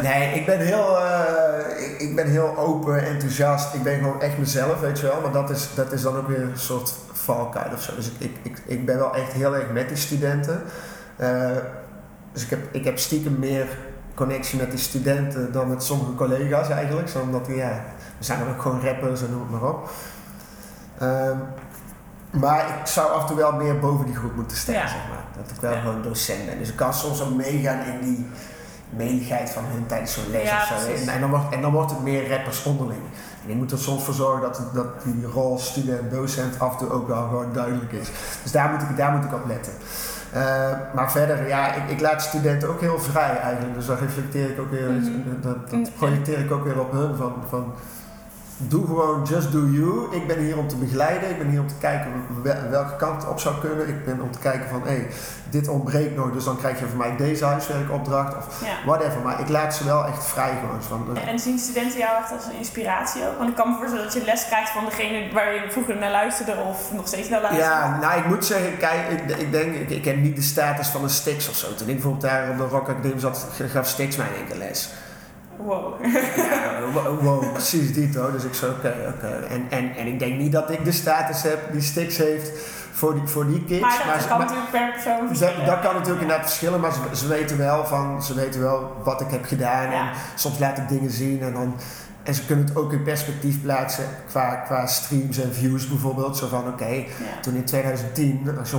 [0.01, 3.73] Nee, nee ik, ben heel, uh, ik, ik, ben heel open, enthousiast.
[3.73, 5.21] Ik ben gewoon echt mezelf, weet je wel.
[5.21, 7.95] Maar dat is, dat is dan ook weer een soort valkuil of zo.
[7.95, 10.63] Dus ik, ik, ik, ik ben wel echt heel erg met die studenten.
[11.17, 11.51] Uh,
[12.31, 13.67] dus ik heb, ik heb stiekem meer
[14.13, 17.09] connectie met die studenten dan met sommige collega's eigenlijk.
[17.09, 17.83] Zo omdat, ja,
[18.17, 19.89] we zijn dan ook gewoon rappers en noem het maar op.
[21.01, 21.37] Uh,
[22.29, 25.43] maar ik zou af en toe wel meer boven die groep moeten staan, zeg maar.
[25.43, 26.57] Dat ik wel gewoon docent ben.
[26.57, 28.27] Dus ik kan soms ook meegaan in die
[28.89, 30.91] meligheid van hun tijdens zo'n les ja, of zo.
[30.91, 33.01] En, en, dan wordt, en dan wordt het meer rappers onderling.
[33.43, 36.89] En ik moet er soms voor zorgen dat, dat die rol student-docent af en toe
[36.89, 38.09] ook wel gewoon duidelijk is.
[38.43, 39.73] Dus daar moet ik, daar moet ik op letten.
[40.35, 43.75] Uh, maar verder, ja, ik, ik, laat studenten ook heel vrij eigenlijk.
[43.75, 45.41] Dus dan reflecteer ik ook weer, mm -hmm.
[45.41, 47.15] dat, dat, projecteer ik ook weer op hun.
[47.15, 47.73] Van, van
[48.57, 50.15] doe gewoon just do you.
[50.15, 51.29] Ik ben hier om te begeleiden.
[51.29, 52.11] Ik ben hier om te kijken
[52.69, 53.87] welke kant het op zou kunnen.
[53.87, 55.07] Ik ben om te kijken van, hé, hey,
[55.49, 59.21] dit ontbreekt nog, dus dan krijg je van mij deze huiswerkopdracht of whatever.
[59.21, 60.83] Maar ik laat ze wel echt vrij gewoon.
[60.83, 61.27] Van, uh.
[61.27, 63.37] En zien studenten jou echt als een inspiratie ook?
[63.37, 66.11] Want ik kan me voorstellen dat je les krijgt van degene waar je vroeger naar
[66.11, 67.69] luisterde of nog steeds naar luisterde.
[67.69, 70.87] Ja, nou ik moet zeggen, kijk, ik, ik denk, ik, ik heb niet de status
[70.87, 71.67] van een Stix of zo.
[71.75, 74.89] Toen ik bijvoorbeeld daar op de Rock Academy zat, gaf Stix mij een keer les.
[75.57, 76.05] Wow.
[76.35, 76.79] ja,
[77.21, 78.31] wow, precies dit hoor.
[78.31, 79.27] Dus ik zei oké, oké.
[79.27, 82.51] En, en, en ik denk niet dat ik de status heb die Stix heeft
[82.91, 83.81] voor die, voor die kids.
[83.81, 85.65] Maar dat kan natuurlijk per persoon verschillen.
[85.65, 89.21] Dat, kan natuurlijk inderdaad verschillen, maar ze, ze, weten wel van, ze weten wel wat
[89.21, 89.91] ik heb gedaan.
[89.91, 91.75] En soms laat ik dingen zien en dan...
[92.23, 96.37] En ze kunnen het ook in perspectief plaatsen qua, qua streams en views bijvoorbeeld.
[96.37, 97.05] Zo van, oké,
[97.41, 98.77] toen in 2010, als je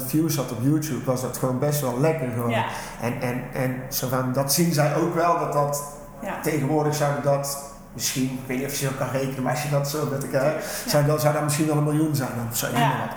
[0.00, 2.52] 100.000 views had op YouTube, was dat gewoon best wel lekker gewoon.
[3.00, 6.40] En, en, en zo van, dat zien zij ook wel, dat dat ja.
[6.42, 7.58] Tegenwoordig zouden dat
[7.92, 10.24] misschien, ik weet niet of je zo kan rekenen, maar als je dat zo met
[10.24, 10.54] elkaar,
[10.86, 12.66] zou, dat, zou dat misschien wel een miljoen zijn of zo.
[12.74, 13.08] Ja.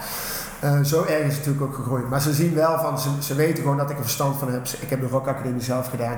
[0.63, 2.09] Uh, zo erg is het natuurlijk ook gegroeid.
[2.09, 4.67] Maar ze zien wel van, ze, ze weten gewoon dat ik er verstand van heb.
[4.79, 6.17] Ik heb de Rock Academie zelf gedaan.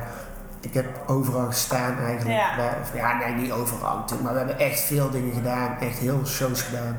[0.59, 2.39] Ik heb overal gestaan eigenlijk.
[2.39, 4.21] Ja, maar, ja nee, niet overal natuurlijk.
[4.21, 5.77] Maar we hebben echt veel dingen gedaan.
[5.79, 6.97] Echt heel veel shows gedaan.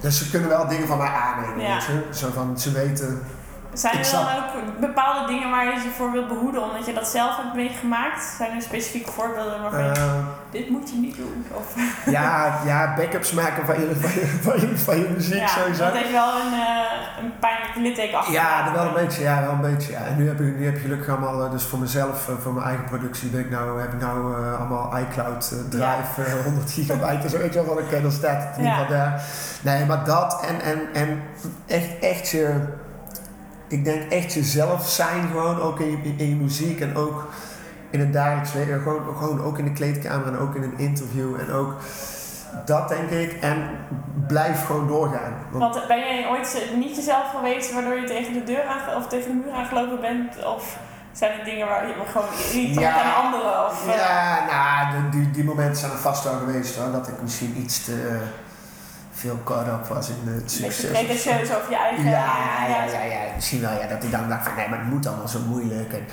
[0.00, 1.64] Dus ze kunnen wel dingen van mij aannemen.
[1.64, 1.74] Ja.
[1.74, 2.18] Weet je?
[2.18, 3.22] Zo van, ze weten
[3.72, 7.08] zijn er dan ook bepaalde dingen waar je ze voor wilt behoeden omdat je dat
[7.08, 8.34] zelf hebt meegemaakt?
[8.38, 11.46] Zijn er specifieke voorbeelden waarvan je, uh, dit moet je niet doen?
[11.52, 15.46] Of ja, ja, backups maken van je, van je, van je, van je muziek ja,
[15.46, 15.84] sowieso.
[15.84, 18.32] Dat heeft wel een, uh, een pijnlijke litteken achter.
[18.32, 19.92] Ja, wel een beetje, ja, wel een beetje.
[19.92, 20.04] Ja.
[20.04, 22.84] En nu heb, je, nu heb je gelukkig allemaal, dus voor mezelf, voor mijn eigen
[22.84, 26.42] productie, ben ik nou, heb ik nou uh, allemaal iCloud Drive, ja.
[26.44, 29.22] 100 gigabyte en zo, weet je wel, dan, dan staat het in ieder geval daar.
[29.62, 31.22] Nee, maar dat en, en, en
[31.66, 32.60] echt, echt je
[33.72, 37.28] ik denk echt jezelf zijn gewoon, ook in je, in je muziek en ook
[37.90, 38.80] in het dagelijks leven.
[38.80, 41.74] Gewoon, gewoon ook in de kleedkamer en ook in een interview en ook
[42.64, 43.32] dat denk ik.
[43.40, 43.70] En
[44.26, 45.32] blijf gewoon doorgaan.
[45.50, 49.28] Want ben jij ooit niet jezelf geweest waardoor je tegen de deur aan, of tegen
[49.30, 50.44] de muur aangelopen bent?
[50.44, 50.78] Of
[51.12, 53.02] Zijn het dingen waar je gewoon irritant Ja.
[53.02, 53.66] aan anderen?
[53.66, 56.92] Of, eh, Ja, nou, die, die, die momenten zijn er vast wel geweest hoor.
[56.92, 58.26] Dat ik misschien iets te eh,
[59.22, 60.90] veel caught up was in het succes.
[60.90, 62.04] pretentieus over je eigen...
[62.04, 62.34] Ja,
[62.68, 63.72] ja, ja, ja, misschien wel.
[63.80, 65.92] Ja, dat ik dan dacht van nee, maar het moet allemaal zo moeilijk.
[65.92, 66.04] En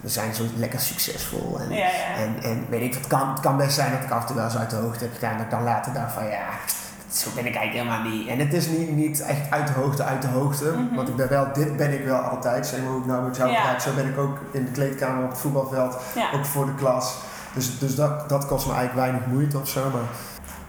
[0.00, 1.58] we zijn zo lekker succesvol.
[1.60, 2.14] En, Ja, ja.
[2.16, 4.36] en, en weet ik, het kan, het kan best zijn dat ik af en toe
[4.36, 5.36] wel eens uit de hoogte heb gedaan.
[5.36, 6.46] Dat ik dan later dacht van ja,
[7.12, 8.28] zo ben ik eigenlijk helemaal niet.
[8.28, 10.64] En het is niet, niet echt uit de hoogte, uit de hoogte.
[10.64, 10.94] Mhm.
[10.94, 12.66] Want ik ben wel, dit ben ik wel altijd.
[12.66, 13.60] Zeg maar hoe ik nou met jou Ja.
[13.62, 13.82] praat.
[13.82, 15.96] Zo ben ik ook in de kleedkamer op het voetbalveld.
[16.34, 17.14] Ook voor de klas.
[17.54, 19.90] Dus, dus dat, dat kost me eigenlijk weinig moeite of zo.
[19.90, 20.02] Maar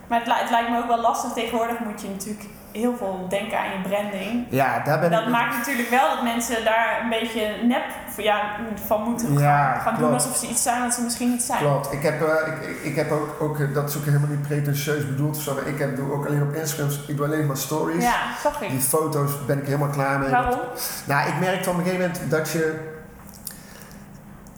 [0.10, 1.32] Maar het, li- het lijkt me ook wel lastig.
[1.34, 4.46] Tegenwoordig moet je natuurlijk heel veel denken aan je branding.
[4.50, 5.28] ja, daar ben Dat ik...
[5.28, 7.84] maakt natuurlijk wel dat mensen daar een beetje nep
[8.18, 8.42] ja,
[8.88, 11.60] van moeten gaan, Ja, gaan doen alsof ze iets zijn wat ze misschien niet zijn.
[11.60, 11.92] Klopt.
[11.94, 15.06] Ik heb, eh, ik, ik, heb ook, ook, eh, dat is ook helemaal niet pretentieus
[15.08, 17.58] bedoeld of zo, maar ik heb, doe ook alleen op Instagram, ik doe alleen maar
[17.58, 18.04] stories.
[18.04, 18.70] Ja, zag ik.
[18.70, 20.30] Die foto's ben ik helemaal klaar mee.
[20.30, 20.60] Waarom?
[21.06, 22.98] Nou, ik merkte op een gegeven moment dat je...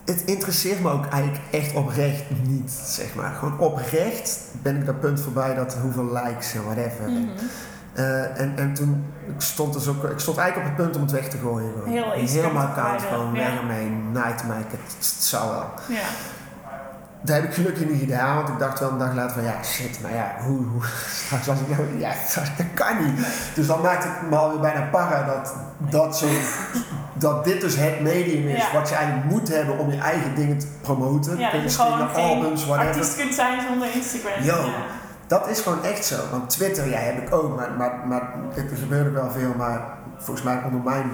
[0.05, 3.33] Het interesseert me ook eigenlijk echt oprecht niet, zeg maar.
[3.33, 7.09] Gewoon oprecht ben ik dat punt voorbij dat hoeveel likes en whatever.
[7.09, 7.21] Mhm.
[7.93, 11.01] Eh, en, en toen ik stond dus ook, ik stond eigenlijk op het punt om
[11.01, 11.71] het weg te gooien.
[11.73, 11.89] Gewoon.
[11.89, 13.39] Heel Helemaal verwijderen, gewoon ja.
[13.39, 14.41] weg ermee, night.
[14.41, 15.69] Het, het zou wel.
[15.87, 16.07] Ja.
[17.23, 19.63] Dat heb ik gelukkig niet gedaan, want ik dacht wel een dag later van ja,
[19.63, 20.81] shit, maar ja, hoe, hoe
[21.25, 22.11] straks als ik nou, ja,
[22.57, 23.25] dat kan niet.
[23.55, 26.27] Dus dan maakte ik me alweer bijna para dat, dat, zo,
[27.13, 28.73] dat dit dus het medium is Ja.
[28.73, 31.37] wat je eigenlijk moet hebben om je eigen dingen te promoten.
[31.37, 32.93] Ja, dat je gewoon albums, whatever.
[32.93, 34.43] artiest kunt zijn zonder Instagram.
[34.43, 34.55] Yo.
[34.55, 34.71] Ja.
[35.27, 38.21] Dat is gewoon echt zo, want Twitter, ja, heb ik ook, maar, maar, maar
[38.55, 39.81] er gebeurde wel veel, maar
[40.17, 41.11] volgens mij onder mijn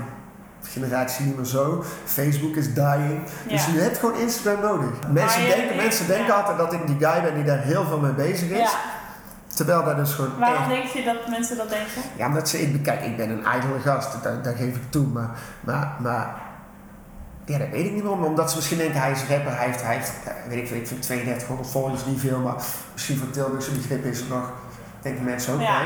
[0.71, 1.83] generatie niet meer zo.
[2.05, 3.23] Facebook is dying.
[3.47, 3.73] Dus Ja.
[3.73, 4.89] je hebt gewoon Instagram nodig.
[5.11, 8.11] Mensen, denken, mensen denken altijd dat ik die guy ben die daar heel veel mee
[8.11, 8.75] bezig is.
[9.55, 10.69] Terwijl dat dus gewoon Waarom echt...
[10.69, 12.01] denk je dat mensen dat denken?
[12.15, 12.61] Ja, omdat ze...
[12.61, 14.23] Ik, kijk, ik ben een ijdele gast.
[14.23, 15.07] Dat, dat geef ik toe.
[15.07, 15.29] Maar...
[15.61, 16.35] maar, maar
[17.45, 18.23] ja, dat weet ik niet waarom.
[18.23, 19.55] Omdat ze misschien denken, hij is rapper.
[19.57, 22.39] Hij heeft, hij heeft eh, weet ik veel, ik vind 3200 volgers niet veel.
[22.39, 22.55] Maar
[22.93, 24.51] misschien voor Tilburgse begrip is het nog...
[25.01, 25.81] Denken mensen ook Ja.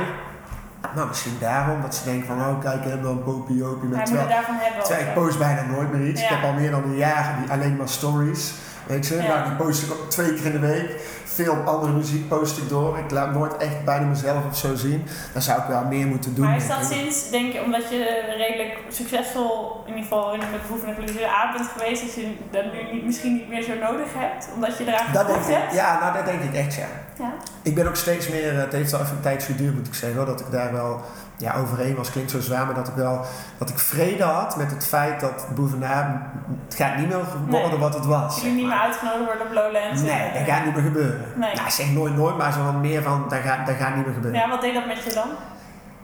[0.95, 1.81] Nou, misschien daarom.
[1.81, 3.89] Dat ze denken van, oh kijk hem dan, popie, opie.
[3.89, 4.83] Met terwijl, daarvan hebben.
[4.83, 6.21] terwijl ik post bijna nooit meer iets.
[6.21, 8.53] Ik heb al meer dan een jaar die alleen maar stories.
[8.87, 9.27] Weet je, Ja.
[9.27, 11.19] nou, die post ik ook twee keer in de week.
[11.25, 12.97] Veel andere muziek post ik door.
[12.97, 15.05] Ik laat nooit echt bijna mezelf of zo zien.
[15.33, 16.45] Daar zou ik wel meer moeten doen.
[16.45, 20.67] Maar is dat sinds, denk je, omdat je redelijk succesvol, in ieder geval in met
[20.67, 23.73] Boeven en Plezier A bent geweest, dat je dat nu niet, misschien niet meer zo
[23.81, 24.47] nodig hebt?
[24.55, 25.73] Omdat je eraan Dat denk gekocht ik, hebt?
[25.73, 26.87] ja, nou dat denk ik echt, ja.
[27.17, 27.33] Ja.
[27.61, 29.93] Ik ben ook steeds meer, eh, het heeft wel even een tijd geduurd moet ik
[29.93, 31.01] zeggen, hoor, dat ik daar wel
[31.41, 33.25] ja, overheen was, klinkt zo zwaar, maar dat ik wel,
[33.57, 36.31] dat ik vrede had met het feit dat Boevenaar,
[36.65, 37.17] het gaat niet meer
[37.49, 37.79] worden Nee.
[37.79, 38.35] wat het was.
[38.41, 40.01] Jullie niet meer uitgenodigd worden op Lowlands?
[40.01, 41.25] Nee, en- dat gaat niet meer gebeuren.
[41.35, 41.55] Nee.
[41.55, 44.13] Nou, zeg nooit nooit, maar zo wat meer van, dat gaat, dat gaat niet meer
[44.13, 44.39] gebeuren.
[44.39, 45.27] Ja, wat deed dat met je dan?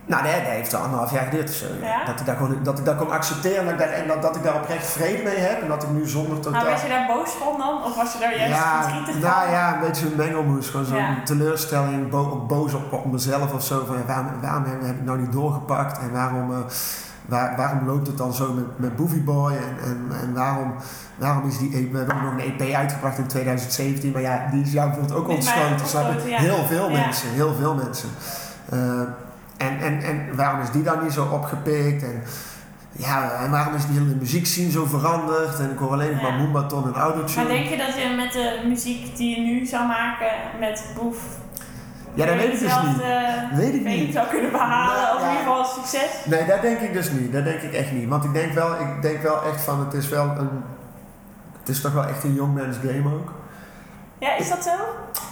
[0.08, 1.66] Nou, nee, dat heeft al anderhalf jaar geduurd of zo.
[1.82, 2.04] Ja?
[2.04, 4.22] Dat, ik dat, gewoon, dat ik dat kon accepteren en, dat ik daar, en dat,
[4.22, 6.60] dat ik daar oprecht vrede mee heb en dat ik nu zonder totaal...
[6.60, 7.84] Nou, was je daar boos van dan?
[7.84, 9.30] Of was je daar juist ja, verdrietig van?
[9.30, 10.68] nou ja, een beetje een mengelmoes.
[10.68, 11.22] Gewoon zo'n Ja.
[11.24, 13.84] teleurstelling, bo boos op, op mezelf of zo.
[13.86, 15.98] Van, ja, waarom, waarom heb, ik nou niet doorgepakt?
[15.98, 16.58] En waarom, eh,
[17.26, 19.52] waar, waarom loopt het dan zo met, met Boovie Boy?
[19.52, 20.74] En, en, en waarom,
[21.16, 21.92] waarom is die EP...
[21.92, 24.12] We hebben nog een EP uitgebracht in 2017.
[24.12, 25.68] Maar ja, die is jou bijvoorbeeld ook ontschoten.
[25.68, 25.74] je?
[25.80, 26.38] ontschoten, ja.
[26.38, 28.08] Heel veel mensen, heel veel mensen.
[28.68, 28.78] Eh,
[29.58, 32.02] en, en, en waarom is die dan niet zo opgepikt?
[32.02, 32.22] En,
[32.92, 35.58] ja, en waarom is die hele muziekscene zo veranderd?
[35.58, 36.28] En ik hoor alleen nog Ja.
[36.30, 37.36] maar Moombaton en Autotune.
[37.44, 41.18] Maar denk je dat je met de muziek die je nu zou maken met Boef
[42.14, 43.02] Ja, dat weet ik dus niet.
[43.52, 44.12] Weet ik niet.
[44.12, 45.02] zou kunnen behalen?
[45.02, 46.10] Nou, of in ieder geval succes?
[46.24, 47.32] Nee, dat denk ik dus niet.
[47.32, 48.08] Dat denk ik echt niet.
[48.08, 50.50] Want ik denk wel, ik denk wel echt van, het is wel een...
[51.58, 53.32] Het is toch wel echt een jongmens game ook.
[54.18, 54.70] Ja, is dat zo?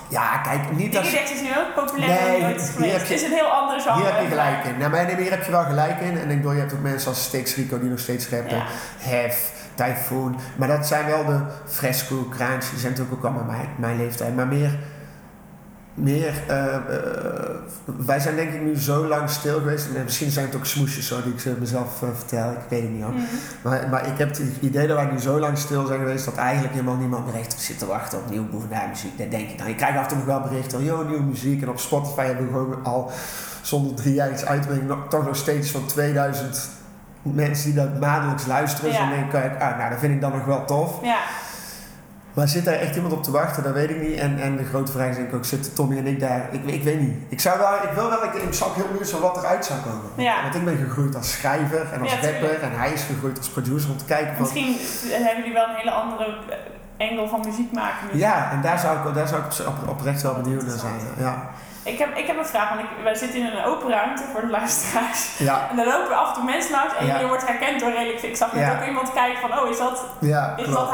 [0.08, 1.10] Ja, kijk, niet als...
[1.10, 2.92] Digidect is nu ook populair Nee, dan ooit geweest.
[2.92, 4.00] heb Het is een heel ander genre.
[4.00, 4.78] Hier heb je gelijk in.
[4.78, 6.18] Nou, maar hier heb je wel gelijk in.
[6.18, 8.28] En ik bedoel, je hebt ook mensen als Stix Rico die nog steeds.
[8.28, 8.66] Ja.
[8.98, 10.40] Hef, Typhoon.
[10.56, 12.70] Maar dat zijn wel de Fresco, Kraantje.
[12.70, 14.36] Die zijn natuurlijk ook allemaal mijn, mijn leeftijd.
[14.36, 14.78] Maar meer...
[15.96, 16.80] Meer, eh, eh,
[17.96, 19.86] wij zijn denk ik nu zo lang stil geweest.
[19.96, 22.50] En misschien zijn het ook smoesjes zo die ik ze mezelf eh, vertel.
[22.50, 23.12] Ik weet het niet hoor.
[23.12, 23.22] Mhm.
[23.62, 26.36] Maar, maar ik heb het idee dat wij nu zo lang stil zijn geweest dat
[26.36, 29.18] eigenlijk helemaal niemand meer echt zit te wachten op nieuwe Boevenaar muziek.
[29.18, 29.68] Dat denk ik dan.
[29.68, 31.62] Je krijgt af en toe wel berichten van, nieuwe muziek.
[31.62, 33.10] En op Spotify hebben we gewoon al
[33.62, 36.68] zonder drie jaar iets uit te brengen, nog- toch nog steeds van 2000
[37.22, 38.90] mensen die dat maandelijks luisteren.
[38.90, 39.08] Dus Ja.
[39.10, 40.98] dan denk ik, ah, nou, dat vind ik dan nog wel tof.
[41.02, 41.18] Ja,
[42.36, 43.62] Maar zit daar echt iemand op te wachten?
[43.62, 44.18] Dat weet ik niet.
[44.18, 46.48] En, en de grote vraag is denk ik ook, zitten Tommy en ik daar?
[46.50, 47.14] Ik, ik weet niet.
[47.28, 49.78] Ik, zou wel, ik wil wel, ik, ik zou heel benieuwd zijn wat eruit zou
[49.80, 50.10] komen.
[50.16, 50.42] Ja.
[50.42, 52.38] Want ik ben gegroeid als schrijver en als Ja, rapper.
[52.40, 52.62] tuurlijk.
[52.62, 54.42] En hij is gegroeid als producer om te kijken van...
[54.42, 54.76] misschien
[55.10, 56.34] hebben jullie wel een hele andere
[56.96, 58.18] engel van muziek maken nu.
[58.18, 60.94] Ja, en daar zou ik, daar zou ik op, op, oprecht wel benieuwd naar zijn.
[61.18, 61.48] Ja.
[61.82, 64.40] Ik heb, ik heb een vraag, want ik, wij zitten in een open ruimte voor
[64.40, 65.38] de luisteraars.
[65.38, 67.18] Ja, En dan lopen af en toe mensen langs en Ja.
[67.18, 68.22] je wordt herkend door redelijk.
[68.22, 68.72] Ik zag net Ja.
[68.80, 70.90] ook iemand kijken van, oh, is dat, ja is dat.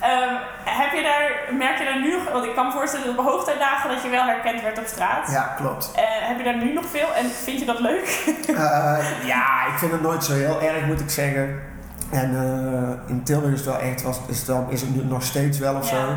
[0.00, 0.34] Ehm,
[0.64, 3.90] heb je daar, merk je daar nu, want ik kan me voorstellen dat op hoogtijdagen
[3.90, 5.30] dat je wel herkend werd op straat.
[5.30, 5.90] Ja, klopt.
[5.94, 8.24] Eh, heb je daar nu nog veel en vind je dat leuk?
[8.46, 11.60] Eh, ja, ik vind het nooit zo heel erg, moet ik zeggen.
[12.10, 15.04] En eh, in Tilburg is het wel echt, was, is, het wel, is het nu
[15.04, 15.96] nog steeds wel of Ja.
[15.96, 16.16] zo.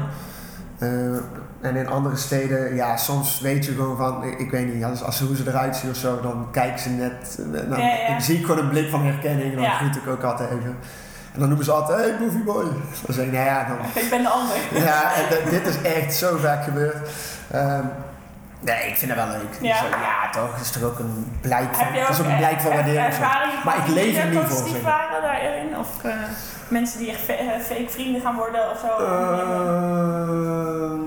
[1.61, 5.03] En in andere steden, ja, soms weet je gewoon van, ik, ik weet niet, als,
[5.03, 7.39] als ze, hoe ze eruit zien of zo, dan kijken ze net.
[7.69, 8.15] Dan Ja, ja.
[8.15, 10.77] ik zie gewoon een blik van herkenning en dan groet ik ook altijd even.
[11.33, 12.63] En dan noemen ze altijd, hey Boofy Boy.
[13.05, 14.55] Dan zeg ik, nou ja, dan, ik ben de ander.
[14.73, 16.97] ja, en dit is echt zo vaak gebeurd.
[17.51, 17.83] Ehm,
[18.59, 19.57] nee, ik vind het wel leuk.
[19.61, 19.77] Ja.
[19.77, 20.51] Zo, ja, toch?
[20.53, 22.71] Het is toch ook een blijk van, Heb je het is ook een blijk van
[22.71, 23.63] er- waardering.
[23.63, 24.81] Maar ik leef er niet voor, zeg.
[24.81, 25.77] waren daarin?
[25.77, 26.11] Of eh,
[26.67, 28.87] mensen die echt eh, fake vrienden gaan worden of zo?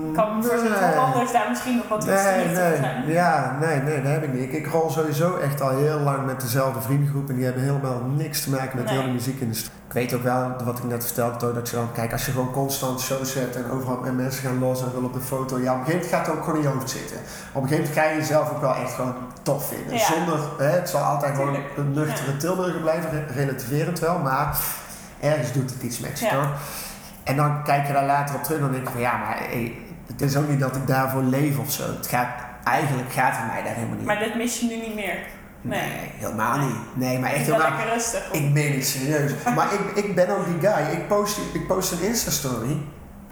[0.07, 0.95] Ik kan me voorstellen dat nee.
[0.99, 3.03] Hollanders daar misschien nog wat Nee, nee, zijn.
[3.07, 4.43] ja, nee, nee, dat heb ik niet.
[4.43, 8.01] Ik, ik rol sowieso echt al heel lang met dezelfde vriendengroep en die hebben helemaal
[8.15, 8.93] niks te maken met Nee.
[8.97, 9.71] heel de muziekindustrie.
[9.87, 12.51] Ik weet ook wel, wat ik net vertelde, dat je dan, kijk, als je gewoon
[12.51, 15.73] constant shows zet en overal en mensen gaan los en willen op de foto, ja,
[15.73, 17.17] op een gegeven moment gaat het ook gewoon in je hoofd zitten.
[17.53, 19.93] Op een gegeven moment ga je jezelf ook wel echt gewoon tof vinden.
[19.93, 20.05] Ja.
[20.05, 24.57] Zonder, hè, het zal altijd gewoon een nuchtere Tilburger blijven, re- relativerend wel, maar
[25.19, 26.51] ergens doet het iets met je, toch?
[27.23, 29.37] En dan kijk je daar later op terug en dan denk je van, ja, maar
[29.37, 29.73] hey,
[30.07, 31.83] het is ook niet dat ik daarvoor leef of zo.
[31.83, 32.29] Het gaat,
[32.63, 35.17] eigenlijk gaat het mij daar helemaal niet Maar dit mis je nu niet meer.
[35.61, 36.11] Nee, Nee.
[36.17, 36.75] helemaal niet.
[36.93, 37.69] Nee, maar Ik echt helemaal...
[37.69, 38.31] lekker rustig.
[38.31, 39.31] Ik meen het serieus.
[39.55, 40.91] maar ik, ik ben ook die guy.
[40.91, 42.77] Ik post, ik post een Insta-story.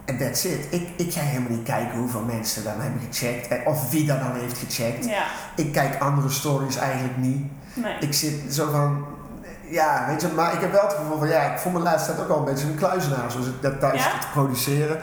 [0.04, 0.66] En that's it.
[0.70, 3.66] Ik, ik ga helemaal niet kijken hoeveel mensen dan hebben gecheckt.
[3.66, 5.04] Of wie dat dan heeft gecheckt.
[5.04, 5.24] Ja,
[5.56, 7.46] Ik kijk andere stories eigenlijk niet.
[7.74, 7.94] nee.
[8.00, 9.06] Ik zit zo van...
[9.68, 11.28] Ja, weet je, maar ik heb wel het gevoel van...
[11.28, 13.30] Ja, ik voel me de laatste tijd ook wel een beetje een kluizenaar.
[13.30, 14.18] Zoals ik dat thuis Ja?
[14.18, 15.00] te produceren.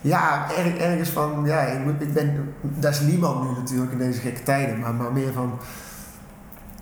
[0.00, 1.42] Ja, erg, ergens van...
[1.44, 2.54] Ja, ik, ik ben...
[2.60, 4.78] Dat is niemand nu natuurlijk in deze gekke tijden.
[4.78, 5.58] Maar, maar meer van...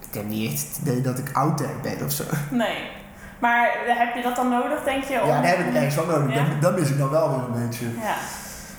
[0.08, 2.24] Ik heb niet echt het idee dat ik there ben of zo.
[2.50, 2.90] Nee.
[3.38, 5.20] Maar heb je dat dan nodig, denk je?
[5.22, 5.28] Om...
[5.28, 6.34] Ja, daar heb ik ergens wel nodig.
[6.34, 6.44] Ja?
[6.44, 7.84] Dat, dat mis ik dan wel weer een beetje.
[7.84, 8.14] Ja.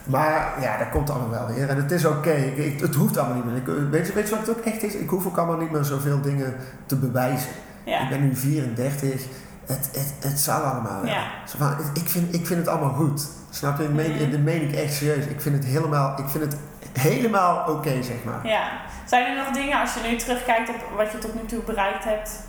[0.03, 1.69] Maar ja, dat komt allemaal wel weer.
[1.69, 2.35] En het is oké.
[2.79, 3.55] Het hoeft allemaal niet meer.
[3.55, 4.93] Ik, weet, je, weet je wat het ook echt is?
[4.93, 7.49] Ik hoef ook allemaal niet meer zoveel dingen te bewijzen.
[7.89, 7.99] Ja.
[8.01, 9.21] Ik ben nu 34.
[9.65, 11.11] Het, het, het zal allemaal wel.
[11.11, 11.23] Ja.
[11.47, 13.27] Zo van, ik, vind, ik vind het allemaal goed.
[13.49, 13.83] Snap je?
[13.83, 14.31] Dat meen, Mhm.
[14.31, 15.25] dat meen ik echt serieus.
[15.25, 16.57] Ik vind het helemaal, ik vind het
[16.99, 18.47] helemaal oké, zeg maar.
[18.47, 18.63] Ja.
[19.05, 22.03] Zijn er nog dingen, als je nu terugkijkt op wat je tot nu toe bereikt
[22.03, 22.43] hebt,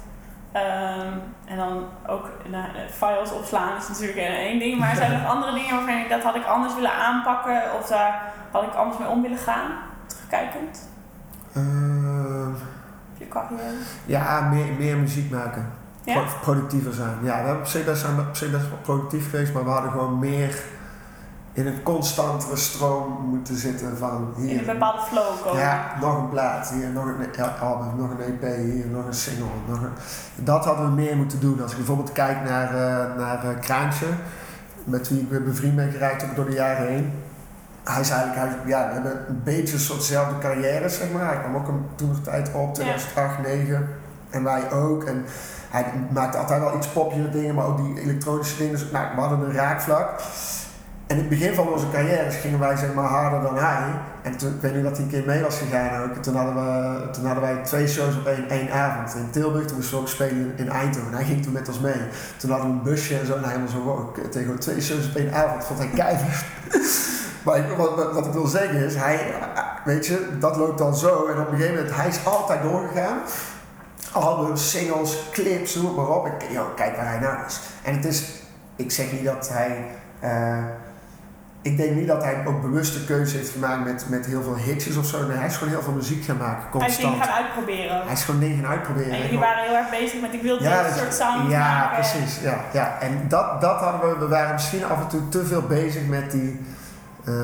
[0.53, 1.13] ehm,
[1.47, 5.31] en dan ook nou, eh, files opslaan is natuurlijk één ding, maar zijn er nog
[5.35, 8.99] andere dingen waarvan je dat had ik anders willen aanpakken of daar had ik anders
[8.99, 9.71] mee om willen gaan,
[10.07, 10.89] terugkijkend
[11.55, 12.53] Ehm,
[13.21, 13.75] je carrière?
[14.07, 15.67] ja, meer, meer muziek maken.
[16.05, 16.15] Ja?
[16.15, 17.15] Pro- productiever zijn.
[17.23, 19.71] Ja, we hebben op zich best, zijn op zich best wel productief geweest, maar we
[19.71, 20.63] hadden gewoon meer
[21.53, 24.51] in een constantere stroom moeten zitten van hier.
[24.51, 25.61] In een bepaalde flow komen.
[25.61, 29.45] ja, nog een plaat, hier nog een album, nog een EP, hier nog een single.
[29.69, 29.93] Nog een...
[30.35, 31.63] Dat hadden we meer moeten doen.
[31.63, 34.07] Als ik bijvoorbeeld kijk naar, eh, naar eh, Kraantje,
[34.85, 37.13] met wie ik weer bevriend ben geraakt ook door de jaren heen.
[37.85, 41.27] Hij is eigenlijk, hij, ja, we hebben een beetje een soortzelfde carrière, zeg maar.
[41.27, 43.13] Hij kwam ook een, toen tijd op, 2008,
[43.43, 43.89] 2009.
[44.31, 45.05] En wij ook.
[45.05, 45.25] En
[45.71, 48.73] hij maakte altijd wel iets poppiere dingen, maar ook die elektronische dingen.
[48.73, 50.21] Dus nou, we hadden een raakvlak.
[51.07, 53.83] En in het begin van onze carrières gingen wij zeg maar harder dan hij.
[54.23, 56.15] En toen, ik weet niet dat hij een keer mee was gegaan ook.
[56.15, 59.67] En toen hadden, we, toen hadden wij twee shows op één, één avond in Tilburg.
[59.67, 61.11] Toen moesten we ook spelen in Eindhoven.
[61.11, 62.01] En hij ging toen met ons mee.
[62.37, 63.35] Toen hadden we een busje en zo.
[63.35, 65.65] En hij helemaal zo, wow, ik- tegen twee shows op één avond.
[65.65, 66.45] Vond hij keihard.
[67.43, 69.35] Maar ik- wat, ik wil zeggen is, hij,
[69.85, 71.27] weet je, dat loopt dan zo.
[71.27, 73.19] En op een gegeven moment, hij is altijd doorgegaan.
[74.13, 76.27] Albums, singles, clips, noem maar op.
[76.27, 77.61] Ik, yo, kijk waar hij nou is.
[77.83, 78.25] En het is,
[78.77, 79.87] ik zeg niet dat hij...
[80.21, 80.59] eh,
[81.63, 84.97] ik denk niet dat hij ook bewuste keuze heeft gemaakt met, met heel veel hitjes
[84.97, 85.27] of zo.
[85.27, 87.35] Nee, hij is gewoon heel veel muziek gaan maken, Hij is dingen constant.
[87.37, 88.03] gaan uitproberen.
[88.05, 89.13] Hij is gewoon dingen gaan uitproberen.
[89.13, 91.95] En jullie waren heel erg bezig met ik wil ja, dit soort sound ja, maken.
[91.95, 92.41] precies.
[92.43, 92.97] Ja, ja.
[93.01, 96.31] En dat, dat hadden we, we waren misschien af en toe te veel bezig met
[96.31, 96.61] die,
[97.25, 97.35] eh,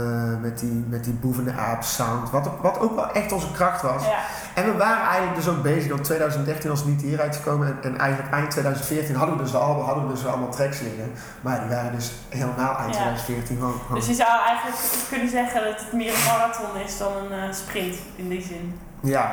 [0.40, 2.30] met die, met die boevende aap sound.
[2.30, 4.04] Wat, ook- wat ook wel echt onze kracht was.
[4.04, 4.18] Ja.
[4.54, 5.90] En we waren eigenlijk dus ook bezig.
[5.90, 7.66] In 2013 was het niet hier uitgekomen.
[7.66, 10.80] En, en eigenlijk eind 2014 hadden we dus de album, hadden we dus allemaal tracks
[10.80, 11.12] liggen.
[11.40, 13.00] Maar die waren dus helemaal eind Ja.
[13.00, 13.72] 2014 gewoon.
[13.80, 14.76] gewoon- Dus je zou eigenlijk
[15.08, 18.78] kunnen zeggen dat het meer een marathon is dan een eh, sprint in die zin.
[19.00, 19.32] ja,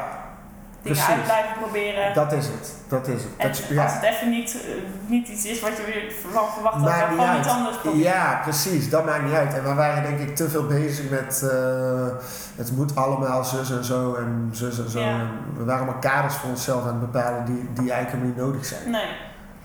[0.83, 1.15] Dingen Precies.
[1.15, 2.13] uit blijven proberen.
[2.13, 2.75] dat is het.
[2.87, 3.31] Dat is het.
[3.37, 4.71] en Dat, als het even niet, eh,
[5.05, 8.03] niet iets is wat je weer van verwacht dan niet gewoon iets anders proberen.
[8.03, 8.89] Ja, precies.
[8.89, 9.53] Dat maakt niet uit.
[9.53, 12.07] En we waren denk ik te veel bezig met eh,
[12.55, 14.99] het moet allemaal zus en zo en zus en zo.
[14.99, 15.07] Ja.
[15.09, 18.65] En we waren maar kaders voor onszelf aan het bepalen die, die eigenlijk niet nodig
[18.65, 18.89] zijn.
[18.89, 19.07] Nee.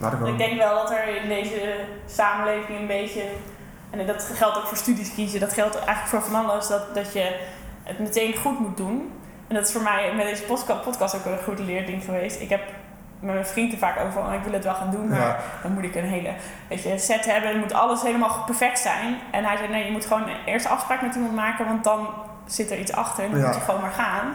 [0.00, 1.74] Gewoon, ik denk wel dat er in deze
[2.06, 3.22] samenleving een beetje,
[3.90, 7.12] en dat geldt ook voor studies kiezen, dat geldt eigenlijk voor van alles, dat, dat
[7.12, 7.40] je
[7.82, 9.12] het meteen goed moet doen.
[9.48, 10.42] En dat is voor mij met deze
[10.84, 12.40] podcast ook een goed leerding geweest.
[12.40, 12.60] Ik heb
[13.20, 15.36] met mijn vriend er vaak over van, ik wil het wel gaan doen, maar Ja.
[15.62, 16.30] dan moet ik een hele
[16.68, 17.50] weet je, set hebben.
[17.50, 19.18] Dan moet alles helemaal perfect zijn.
[19.30, 22.08] En hij zei, nee, je moet gewoon eerst afspraak met iemand maken, want dan
[22.46, 23.46] zit er iets achter en dan Ja.
[23.46, 24.32] moet je gewoon maar gaan.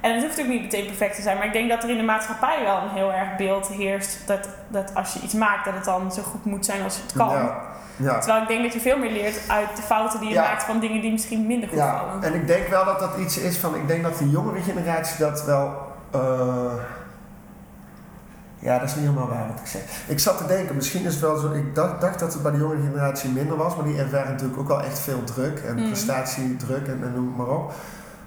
[0.00, 1.96] En het hoeft ook niet meteen perfect te zijn, maar ik denk dat er in
[1.96, 5.74] de maatschappij wel een heel erg beeld heerst dat, dat als je iets maakt, dat
[5.74, 7.28] het dan zo goed moet zijn als het kan.
[7.28, 7.60] Ja,
[7.96, 8.18] ja.
[8.18, 10.42] Terwijl ik denk dat je veel meer leert uit de fouten die je Ja.
[10.42, 12.22] maakt van dingen die misschien minder goed Ja, vallen.
[12.22, 15.18] en ik denk wel dat dat iets is van, ik denk dat de jongere generatie
[15.18, 15.90] dat wel.
[16.10, 16.72] eh,
[18.58, 19.82] ja, dat is niet helemaal waar wat ik zeg.
[20.06, 21.52] Ik zat te denken, misschien is het wel zo.
[21.52, 24.60] Ik dacht, dacht dat het bij de jongere generatie minder was, maar die ervaren natuurlijk
[24.60, 25.86] ook wel echt veel druk en Mm.
[25.86, 27.72] prestatiedruk en, en noem maar op.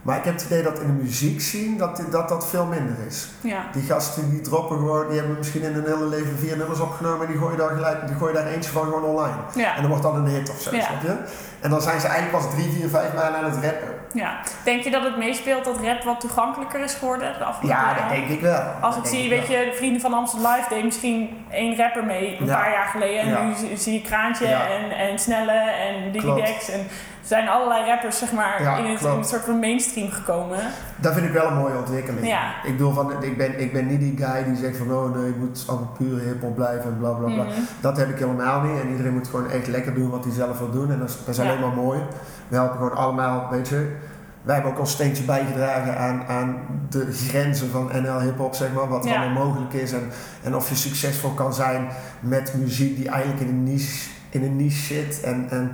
[0.06, 2.96] Maar ik heb het idee dat in de muziek zien dat dat, dat veel minder
[3.08, 3.28] is.
[3.42, 3.66] Ja.
[3.74, 7.26] Die gasten die droppen gewoon, die hebben misschien in hun hele leven vier nummers opgenomen
[7.26, 9.36] en die gooien daar gelijk, die gooien daar eentje van gewoon online.
[9.56, 9.76] Ja.
[9.76, 10.82] En dan wordt dat een hit of zo, Ja.
[10.86, 11.16] snap je?
[11.62, 13.90] En dan zijn ze eigenlijk pas drie, vier, vijf maanden aan het rappen.
[14.14, 14.40] ja.
[14.64, 18.10] Denk je dat het meespeelt dat rap wat toegankelijker is geworden de afgelopen Ja, dat
[18.10, 18.62] denk ik wel.
[18.82, 22.38] Als ik zie, weet je, de Vrienden van Amsterdam Live deed misschien één rapper mee
[22.40, 22.56] een Ja.
[22.56, 23.20] paar jaar geleden.
[23.22, 23.44] En Ja.
[23.44, 24.68] nu zie- je Kraantje Ja.
[24.68, 26.70] en, en Snelle en Digidex.
[26.70, 30.10] En er zijn allerlei rappers, zeg maar, Ja, in, het, in een soort van mainstream
[30.12, 30.60] gekomen.
[30.98, 32.28] Dat vind ik wel een mooie ontwikkeling.
[32.28, 32.42] Ja.
[32.64, 35.30] Ik bedoel, van, ik, ben, ik ben niet die guy die zegt van oh nee,
[35.30, 37.44] ik moet allemaal puur hip-hop blijven en bla bla bla.
[37.44, 37.52] Mhm.
[37.82, 38.82] Dat heb ik helemaal niet.
[38.82, 40.92] En iedereen moet gewoon echt lekker doen wat hij zelf wil doen.
[40.92, 41.08] En.
[41.46, 42.00] Alleen maar mooi.
[42.48, 43.96] We helpen gewoon allemaal, weet je.
[44.42, 46.58] Wij hebben ook ons steentje bijgedragen aan, aan
[46.90, 48.88] de grenzen van NL hip-hop, zeg maar.
[48.88, 49.92] Wat allemaal mogelijk is.
[49.92, 50.12] En,
[50.44, 51.88] en of je succesvol kan zijn
[52.20, 55.22] met muziek die eigenlijk in een niche, in een niche zit.
[55.22, 55.72] En, en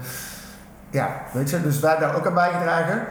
[0.89, 1.61] ja, weet je.
[1.61, 3.07] Dus wij hebben daar ook aan bijgedragen.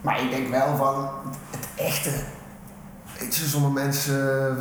[0.00, 1.08] Maar ik denk wel van
[1.50, 2.10] het echte.
[3.18, 4.56] Weet je, zonder mensen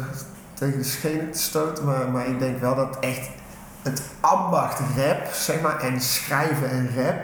[0.53, 1.85] tegen de schenen te stoten.
[1.85, 3.29] Maar, maar ik denk wel dat echt
[3.85, 7.23] het ambacht rap, zeg maar, en schrijven en rap.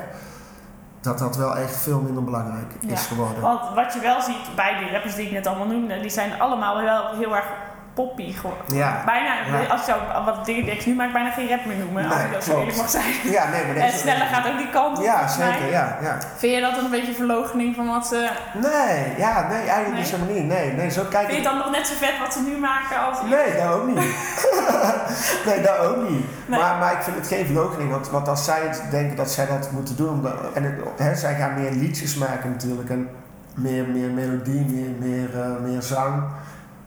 [1.01, 2.91] Dat dat wel echt veel minder belangrijk Ja.
[2.93, 3.41] is geworden.
[3.41, 6.41] Want wat je wel ziet bij die rappers die ik net allemaal noemde, die zijn
[6.41, 7.45] allemaal wel heel erg
[7.93, 8.75] poppy geworden.
[8.75, 9.01] Ja.
[9.05, 9.65] Bijna, Ja.
[9.69, 12.43] als je zou, wat Digidex nu maakt, bijna geen rap meer noemen, als ik dat
[12.43, 13.03] zo eerlijk mag zijn.
[13.23, 15.03] Ja, nee, maar En deze- Snelle gaat ook die kant op.
[15.03, 16.17] Ja, zeker, ja, ja.
[16.37, 18.29] Vind je dat een beetje verloochening van wat ze...
[18.53, 19.97] Nee, ja, nee, eigenlijk Nee?
[19.99, 20.45] niet zo niet.
[20.45, 21.43] Nee, nee, zo kijk Vind je ik.
[21.43, 23.17] het dan nog net zo vet wat ze nu maken als...
[23.21, 23.95] Nee, dat ook niet.
[25.47, 26.25] nee, dat ook niet.
[26.45, 26.59] Nee.
[26.59, 29.45] Maar, maar ik vind het geen verloochening, want, want als zij het denken dat zij
[29.47, 33.09] dat moeten doen, omdat, en het, hè, zij gaan meer liedjes maken natuurlijk, en
[33.55, 36.23] meer, meer melodie, meer, meer, eh, meer zang,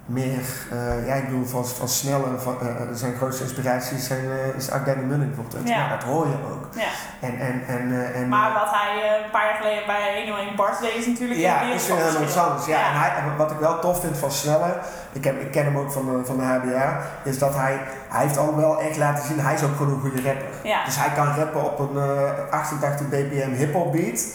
[0.06, 4.56] meer, eh, ja ik bedoel van, van snelle, van, eh, zijn grootste inspiraties zijn, eh,
[4.56, 5.68] is Agda de Munnik bijvoorbeeld.
[5.68, 5.76] Ja.
[5.76, 5.88] Ja.
[5.88, 6.68] dat hoor je ook.
[6.74, 6.90] Ja.
[7.20, 10.56] En, en, en, eh, en, Maar wat hij eh, een paar jaar geleden bij 101
[10.56, 12.66] Bars deed is natuurlijk ja, een is weer iets anders.
[12.66, 14.76] Ja, En hij, wat ik wel tof vind van Snelle,
[15.12, 18.22] ik, heb, ik ken hem ook van de, van de HBA, is dat hij, hij
[18.22, 20.48] heeft al wel echt laten zien, hij is ook gewoon een goede rapper.
[20.62, 20.84] Ja.
[20.84, 24.26] Dus hij kan rappen op een eh 88 bpm hip-hop beat,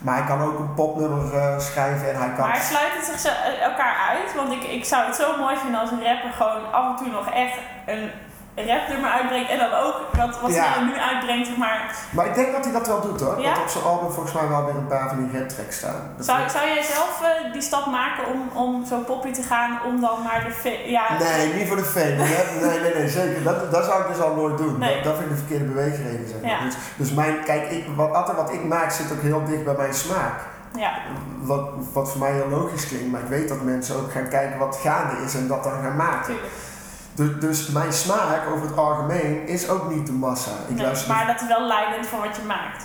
[0.00, 2.46] maar hij kan ook een popnummer eh, schrijven en hij kan.
[2.46, 5.80] Maar hij sluiten zich eh, elkaar uit, want ik, ik zou het zo mooi vinden
[5.80, 8.10] als een rapper gewoon af en toe nog echt een
[8.56, 10.64] rapnummer uitbrengt en dan ook wat, wat Ja.
[10.64, 11.94] hij nu uitbrengt, zeg maar.
[12.10, 13.40] Maar ik denk dat hij dat wel doet hoor.
[13.40, 13.54] Ja?
[13.54, 16.00] Dat op zijn album volgens mij wel weer een paar van die rap tracks staan.
[16.16, 19.78] Dat Zou, zou jij zelf eh, die stap maken om, om zo poppy te gaan,
[19.86, 20.82] om dan maar de...
[20.86, 22.14] Ja, Nee, niet voor de fame.
[22.66, 23.42] Nee, nee, nee, zeker.
[23.42, 24.78] Dat, dat zou ik dus al nooit doen.
[24.78, 24.94] Nee.
[24.94, 26.50] Dat, dat vind ik de verkeerde beweegreden, zeg maar.
[26.50, 26.60] Ja.
[26.64, 29.74] Dus, dus mijn, kijk, ik, wat, altijd wat ik maak zit ook heel dicht bij
[29.76, 30.40] mijn smaak.
[30.76, 30.92] ja,
[31.40, 34.58] Wat, wat voor mij heel logisch klinkt, maar ik weet dat mensen ook gaan kijken
[34.58, 36.34] wat gaande is en dat dan gaan maken.
[37.16, 40.50] Dus, dus mijn smaak over het algemeen is ook niet de massa.
[40.68, 42.84] Ik Nee, luister maar dat is wel leidend voor wat je maakt.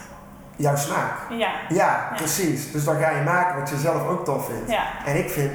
[0.55, 1.13] jouw smaak.
[1.29, 2.11] Ja, Ja, Ja.
[2.15, 2.71] precies.
[2.71, 4.69] Dus dan ga je maken wat je zelf ook tof vindt.
[4.71, 4.83] ja.
[5.05, 5.51] En ik vind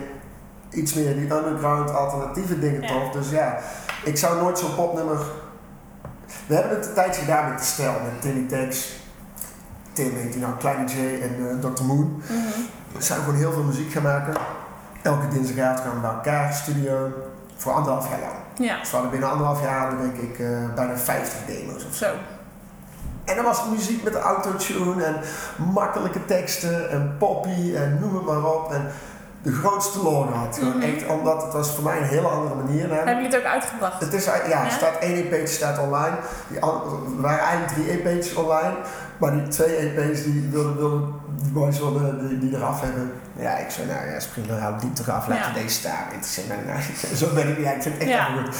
[0.70, 2.88] iets meer die underground alternatieve dingen Ja.
[2.88, 3.10] tof.
[3.12, 3.58] Dus ja,
[4.04, 5.18] ik zou nooit zo'n popnummer.
[6.46, 8.96] We hebben het een tijdje gedaan met de stijl, met Tilly Tex.
[9.92, 11.84] Tim heet die nou, Kleine J en eh, Dr.
[11.84, 12.22] Moon.
[12.26, 12.36] Mhm.
[12.92, 14.34] We zijn gewoon heel veel muziek gaan maken.
[15.02, 17.08] Elke dinsdagavond gaan we bij elkaar, studio,
[17.56, 18.34] voor anderhalf jaar lang.
[18.58, 22.06] Ja, Dus we hadden binnen anderhalf jaar denk ik eh, bijna 50 demo's of zo.
[23.24, 25.16] En dan was het muziek met de autotune en
[25.72, 28.72] makkelijke teksten en poppy en noem het maar op.
[28.72, 28.86] En
[29.42, 30.60] de grootste lol had.
[30.60, 30.80] Mhm.
[30.80, 32.88] echt, omdat het was voor mij een hele andere manier.
[32.94, 34.00] Hebben jullie het ook uitgebracht?
[34.00, 34.68] Het is, ja, er Ja?
[34.68, 36.16] staat één EP'tje staat online.
[36.48, 38.74] Die er waren eigenlijk drie EP'tjes online.
[39.18, 43.12] Maar die twee EP's die wilden, wilden die boys wilden die, die eraf hebben.
[43.36, 45.46] Ja, ik zei, nou ja, is prima, hou die toch af, laat Ja.
[45.46, 46.04] je deze staan.
[46.12, 46.66] Interesseert mij niet.
[46.66, 48.34] Nou, Zo ben ik niet, ja, ik vind het echt Ja.
[48.34, 48.54] wel goed.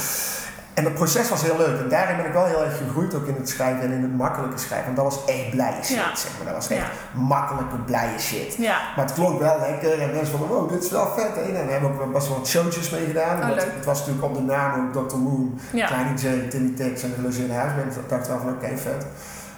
[0.75, 1.81] En het proces was heel leuk.
[1.81, 4.17] En daarin ben ik wel heel erg gegroeid, ook in het schrijven en in het
[4.17, 4.95] makkelijke schrijven.
[4.95, 6.17] Want dat was echt blije shit, Ja.
[6.17, 6.47] zeg maar.
[6.53, 7.21] Dat was echt Ja.
[7.21, 8.55] makkelijke, blije shit.
[8.59, 11.35] Ja, Maar het klonk wel lekker en mensen vonden, wow, dit is wel vet.
[11.35, 11.41] Hè?
[11.43, 13.51] En daar hebben we ook best wel wat showtjes mee gedaan.
[13.51, 15.17] Oh, het was natuurlijk op de naam ook Dr.
[15.17, 15.87] Moon, ja.
[15.87, 17.97] Kleine J, Timmy Tex en de Gelogeerde Huisband.
[17.97, 19.07] Ik dacht wel van, oké, vet.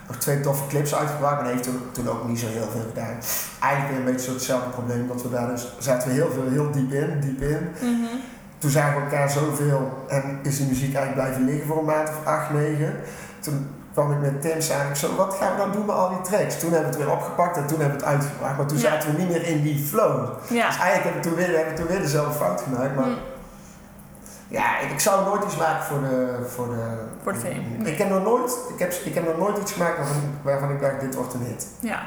[0.08, 2.84] Nog twee toffe clips uitgebracht, maar dat heeft toen, toen ook niet zo heel veel
[2.88, 3.16] gedaan.
[3.60, 6.48] Eigenlijk weer een beetje zo hetzelfde probleem, dat we daar dus zaten we heel veel,
[6.50, 7.68] heel diep in, diep in.
[7.80, 8.16] Mhm.
[8.58, 12.08] Toen zagen we elkaar zoveel en is die muziek eigenlijk blijven liggen voor een maand
[12.08, 12.94] of acht, negen.
[13.40, 16.08] Toen kwam ik met Tim samen, ik zo, wat gaan we dan doen met al
[16.08, 16.58] die tracks?
[16.60, 18.82] Toen hebben we het weer opgepakt en toen hebben we het uitgebracht, maar toen Ja.
[18.90, 20.28] zaten we niet meer in die flow.
[20.48, 20.66] Ja.
[20.66, 23.06] Dus eigenlijk hebben we toen weer, hebben we toen weer dezelfde fout gemaakt, maar...
[23.06, 23.16] Mm.
[24.48, 26.46] Ja, ik, ik zou nooit iets maken voor de...
[26.54, 27.90] Voor de, Voor de fame.
[27.90, 30.80] Ik heb nog nooit, ik heb, ik heb nog nooit iets gemaakt waarvan, waarvan ik
[30.80, 31.66] dacht, dit wordt een hit.
[31.80, 31.98] Ja.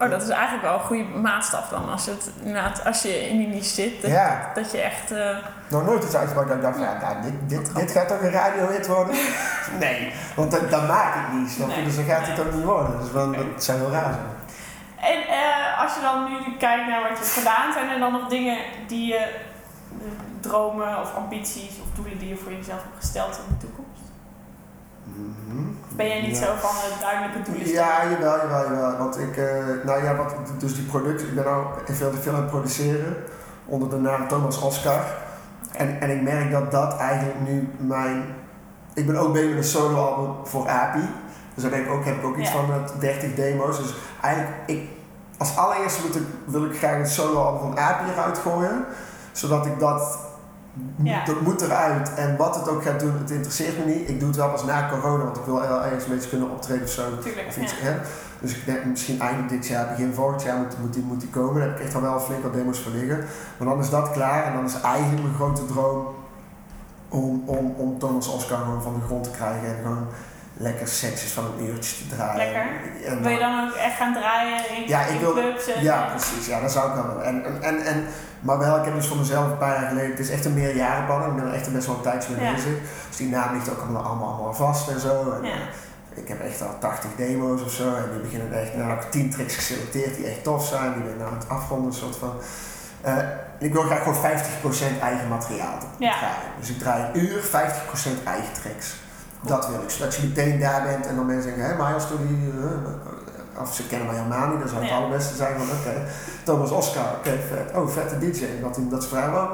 [0.00, 1.90] Oh, dat is eigenlijk wel een goede maatstaf dan.
[1.90, 4.50] Als, het, als je in die niche zit, dat, Ja.
[4.54, 5.10] dat je echt...
[5.10, 5.36] eh,
[5.68, 8.30] Nog nooit iets uitgebracht dat ik dacht, ja, nou, dit, dit, dit gaat toch een
[8.30, 9.14] radiohit worden?
[9.80, 11.58] nee, want dat, dat maak ik niet?
[11.66, 11.84] Nee.
[11.84, 13.00] Dus dan gaat het ook niet worden.
[13.00, 14.36] Dus dat zou heel raar zijn.
[15.14, 18.12] En eh, als je dan nu kijkt naar wat je hebt gedaan, zijn er dan
[18.12, 19.28] nog dingen die je,
[20.40, 23.86] dromen of ambities of doelen die je voor jezelf hebt gesteld in de toekomst?
[25.90, 26.44] Of ben jij niet Ja.
[26.44, 27.68] zo van de duidelijke doelen?
[27.68, 28.96] Ja, jawel, jawel, jawel.
[28.98, 32.32] Want ik, eh, nou ja, wat, dus die producten, ik ben nou veel te veel
[32.34, 33.16] aan het produceren
[33.66, 35.00] onder de naam Thomas Oscar.
[35.72, 38.24] En, en ik merk dat dat eigenlijk nu mijn.
[38.94, 41.08] Ik ben ook bezig met een solo-album voor API.
[41.54, 42.56] Dus daar ben ik ook, heb ik ook iets Ja.
[42.56, 43.78] van met 30 demo's.
[43.78, 44.88] Dus eigenlijk, ik,
[45.38, 48.84] als allereerste moet ik, wil ik graag een solo-album van API eruit gooien.
[49.32, 50.26] Zodat ik dat.
[51.02, 51.24] Ja.
[51.24, 52.14] Dat moet eruit.
[52.14, 54.08] En wat het ook gaat doen, het interesseert me niet.
[54.08, 56.50] Ik doe het wel pas na corona, want ik wil wel ergens een beetje kunnen
[56.50, 57.18] optreden of zo.
[57.18, 57.94] Tuurlijk, Of iets, ja.
[58.40, 61.28] Dus ik denk misschien eind dit jaar, begin volgend jaar moet, moet, die, moet die
[61.30, 61.60] komen.
[61.60, 63.24] Daar heb ik echt al wel flink wat demos voor liggen.
[63.58, 66.06] Maar dan is dat klaar en dan is eigenlijk mijn grote droom
[67.08, 70.06] om, om, om Thomas Oscar gewoon van de grond te krijgen en gewoon
[70.56, 72.36] lekker setjes van een uurtje te draaien.
[72.52, 72.66] Lekker.
[73.06, 75.70] En Wil je dan ook echt gaan draaien in, Ja, ik wil- clubs?
[75.80, 76.46] Ja, precies.
[76.46, 77.22] Ja, dat zou ik wel.
[77.22, 78.04] En, en, en, en,
[78.40, 80.54] maar wel, ik heb dus voor mezelf een paar jaar geleden, het is echt een
[80.54, 81.24] meerjarenplan.
[81.30, 82.52] Ik ben er echt best wel een tijdje mee Ja.
[82.54, 82.72] bezig.
[83.08, 85.30] Dus die naam ligt ook allemaal, allemaal, vast en zo.
[85.32, 85.52] En, Ja.
[85.54, 85.58] eh,
[86.22, 87.94] ik heb echt al 80 demo's of zo.
[87.94, 90.92] En die beginnen echt, nou heb ik 10 tracks geselecteerd die echt tof zijn.
[90.92, 92.32] Die ben ik nou aan het afronden, soort van.
[93.00, 93.16] Eh,
[93.58, 96.48] ik wil graag gewoon 50% eigen materiaal draaien.
[96.60, 98.94] Dus ik draai een uur 50% eigen tracks.
[99.40, 99.90] Dat wil ik.
[99.90, 102.50] Zodat je meteen daar bent en dan mensen zeggen, hé, Miles, doe die...
[102.50, 104.96] eh, of ze kennen mij helemaal niet, dat zou het Ja.
[104.96, 106.06] allerbeste zijn van, oké,
[106.44, 107.76] Thomas Oscar, oké, vet.
[107.76, 108.44] Oh, vette DJ.
[108.62, 109.48] Dat, dat ze vragen, "Wel,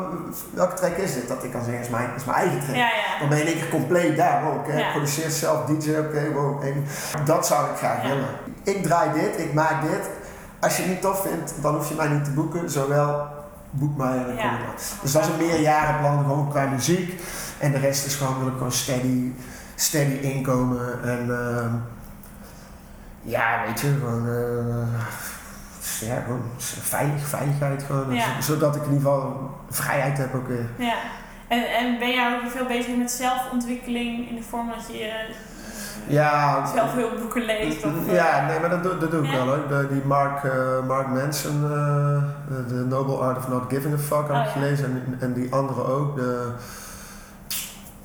[0.51, 1.29] welke track is dit?
[1.29, 2.75] Dat ik kan zeggen, is mijn, is mijn eigen track.
[2.77, 3.19] Ja, ja.
[3.21, 4.43] Dan ben je in één keer compleet daar.
[4.45, 4.87] Wow, oké, Ja.
[4.87, 6.63] ik produceer zelf DJ, oké, wow.
[6.65, 6.85] en
[7.25, 8.29] dat zou ik graag willen.
[8.63, 10.01] Ik draai dit, ik maak dit.
[10.61, 12.71] Als je het niet tof vindt, dan hoef je mij niet te boeken.
[12.71, 13.27] Zowel
[13.71, 15.01] boek mij en dan kom ik.
[15.03, 17.21] Dus dat is een meerjarenplan, gewoon qua muziek.
[17.59, 19.33] En de rest is gewoon, wil ik gewoon steady,
[19.75, 21.03] steady inkomen.
[21.03, 21.75] En ehm,
[23.25, 24.29] ja, weet je, gewoon...
[24.29, 25.01] eh,
[26.09, 26.43] ja, gewoon
[26.83, 28.15] veilig, veiligheid gewoon.
[28.15, 28.41] Ja.
[28.41, 30.67] Zodat ik in ieder geval vrijheid heb ook weer.
[30.79, 30.95] ja.
[31.49, 35.35] En, en ben jij ook veel bezig met zelfontwikkeling in de vorm dat je eh,
[36.07, 37.85] Ja, zelf heel boeken leest?
[37.85, 39.45] Of, eh, Ja, nee, maar dat, doe- dat doe ik Ja.
[39.45, 39.89] wel hoor.
[39.89, 44.31] Die Mark, eh, Mark Manson, de, de Noble Art of Not Giving a Fuck, heb
[44.31, 44.51] Oh, ik ja.
[44.51, 44.85] gelezen.
[44.85, 46.17] En, en die andere ook.
[46.17, 46.49] De,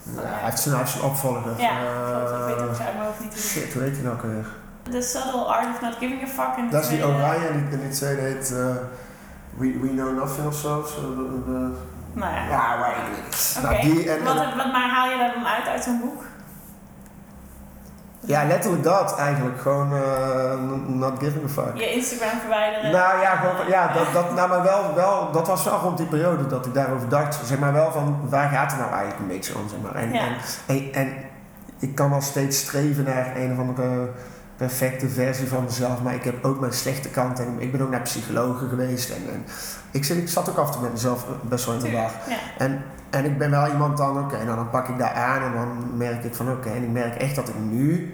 [0.04, 1.52] nou, hij, heeft zijn, hij heeft zijn opvolger.
[1.58, 3.38] Ja, ik weet het uit mijn hoofd niet.
[3.40, 4.46] Shit, hoe heet die nou ook alweer?
[4.92, 6.72] The Subtle Art of Not Giving a Fuck.
[6.72, 8.66] Dat is die oranje en die, die tweede heet eh,
[9.58, 10.82] We, We Know Nothing of zo.
[10.82, 11.72] de- de-
[12.14, 12.44] Nou ja.
[12.50, 12.96] ja, maar.
[13.64, 16.24] Nou, die en, wat, maar haal je daar dan uit uit zo'n boek?
[18.22, 19.62] ja, letterlijk dat eigenlijk.
[19.62, 21.78] Gewoon eh, Not Giving a Fuck.
[21.78, 22.92] Je Instagram verwijderen?
[22.92, 26.06] Nou ja, gewoon, ja dat, dat, nou, maar wel, wel, dat was wel rond die
[26.08, 27.40] periode dat ik daarover dacht.
[27.46, 29.70] Zeg maar wel van, waar gaat het nou eigenlijk een beetje om?
[29.70, 29.96] Zeg maar.
[29.96, 30.22] en, Ja.
[30.22, 30.36] en,
[30.76, 31.14] en, en
[31.80, 34.10] ik kan wel steeds streven naar een of andere
[34.60, 36.02] perfecte versie van mezelf.
[36.02, 37.40] Maar ik heb ook mijn slechte kant.
[37.40, 39.10] En ik ben ook naar psychologen geweest.
[39.10, 39.46] En, en
[39.92, 42.12] ik, zit, ik zat ook af en toe met mezelf best wel in de war.
[42.30, 42.38] Ja.
[42.58, 45.54] En, en ik ben wel iemand dan, oké, nou dan pak ik daar aan en
[45.54, 48.14] dan merk ik van oké, en ik merk echt dat ik nu,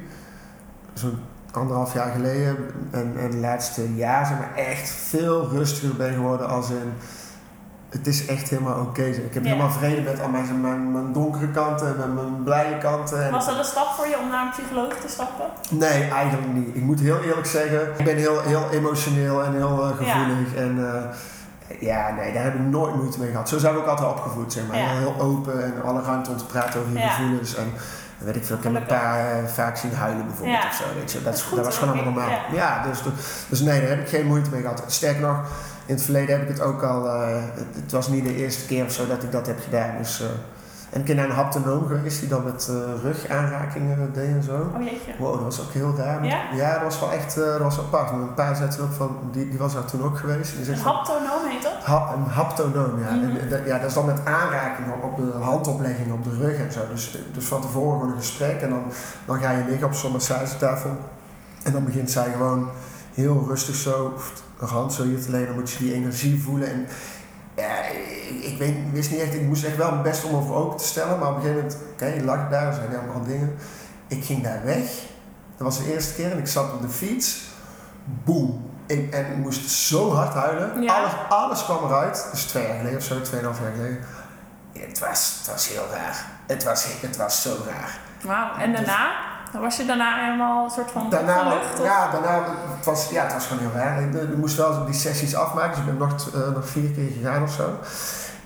[0.93, 1.19] zo'n
[1.51, 2.57] anderhalf jaar geleden
[2.91, 6.93] en, en de laatste jaar, zeg maar, echt veel rustiger ben geworden als in,
[7.97, 9.03] het is echt helemaal oké.
[9.03, 9.49] ik heb Ja.
[9.49, 13.25] helemaal vrede met al mijn, mijn, mijn donkere kanten en mijn blije kanten.
[13.25, 15.45] En, Was dat een stap voor je om naar een psycholoog te stappen?
[15.69, 16.75] Nee, eigenlijk niet.
[16.75, 20.55] Ik moet heel eerlijk zeggen, ik ben heel, heel emotioneel en heel eh, gevoelig.
[20.55, 23.49] En eh, ja, nee, daar heb ik nooit moeite mee gehad.
[23.49, 24.77] Zo zijn we ook altijd opgevoed, zeg maar.
[24.77, 24.87] Ja.
[24.87, 27.55] Heel, open en alle ruimte om te praten over je gevoelens.
[27.55, 27.73] En
[28.17, 30.83] weet ik veel, ik heb mijn pa eh, vaak zien huilen bijvoorbeeld of zo.
[30.99, 31.17] Weet je.
[31.17, 32.39] Dat, Dat is, goed, dat was gewoon allemaal normaal.
[32.53, 32.99] Ja, dus,
[33.49, 34.83] dus nee, daar heb ik geen moeite mee gehad.
[34.87, 35.37] Sterker nog,
[35.85, 37.07] in het verleden heb ik het ook al...
[37.09, 37.27] eh,
[37.83, 39.97] het, was niet de eerste keer of zo dat ik dat heb gedaan.
[39.97, 40.27] Dus, eh,
[40.89, 44.71] en ik ben naar een haptonoom geweest die dan met eh, rugaanrakingen deed en zo.
[44.75, 45.11] Oh jeetje.
[45.19, 46.25] Wow, dat was ook heel raar.
[46.55, 46.73] Ja?
[46.73, 48.11] dat was wel echt dat was apart.
[48.11, 50.53] Mijn pa zei toen ook van, die, die was daar toen ook geweest.
[50.67, 51.73] En Een haptonoom heet dat?
[51.83, 53.11] ha- een haptonoom, ja.
[53.11, 53.37] Mhm.
[53.53, 53.77] En, ja.
[53.77, 56.79] Dat is dan met aanraking op, op de handoplegging op de rug en zo.
[56.91, 58.83] Dus, dus van tevoren gewoon een gesprek en dan,
[59.25, 60.91] dan ga je liggen op zo'n massagetafel.
[61.63, 62.69] En dan begint zij gewoon
[63.13, 64.13] heel rustig zo
[64.59, 65.47] een hand zo hier te lenen.
[65.47, 66.71] Dan moet je die energie voelen.
[66.71, 66.87] En
[67.55, 70.55] ja, ik, ik weet, wist niet echt, ik moest echt wel mijn best om over
[70.55, 71.19] open te stellen.
[71.19, 73.55] Maar op een gegeven moment, oké, je lag daar, er zijn allemaal dingen.
[74.07, 74.85] Ik ging daar weg.
[75.57, 77.43] Dat was de eerste keer en ik zat op de fiets.
[78.23, 78.73] Boom.
[78.85, 80.81] Ik, en ik moest zo hard huilen.
[80.81, 80.97] Ja.
[80.97, 82.27] Alles, alles kwam eruit.
[82.31, 83.99] Dus twee jaar geleden of zo, tweeënhalf jaar geleden.
[84.73, 86.25] Het was, het was heel raar.
[86.47, 87.99] Het was, het was zo raar.
[88.23, 88.57] Wauw.
[88.57, 89.24] En daarna?
[89.59, 91.53] Was je daarna helemaal een soort van Daarna,
[91.83, 92.43] ja, daarna,
[92.75, 94.01] het was, ja, het was gewoon heel raar.
[94.01, 97.11] Ik, ik moest wel die sessies afmaken, dus ik ben nog, eh, nog vier keer
[97.11, 97.69] gegaan of zo.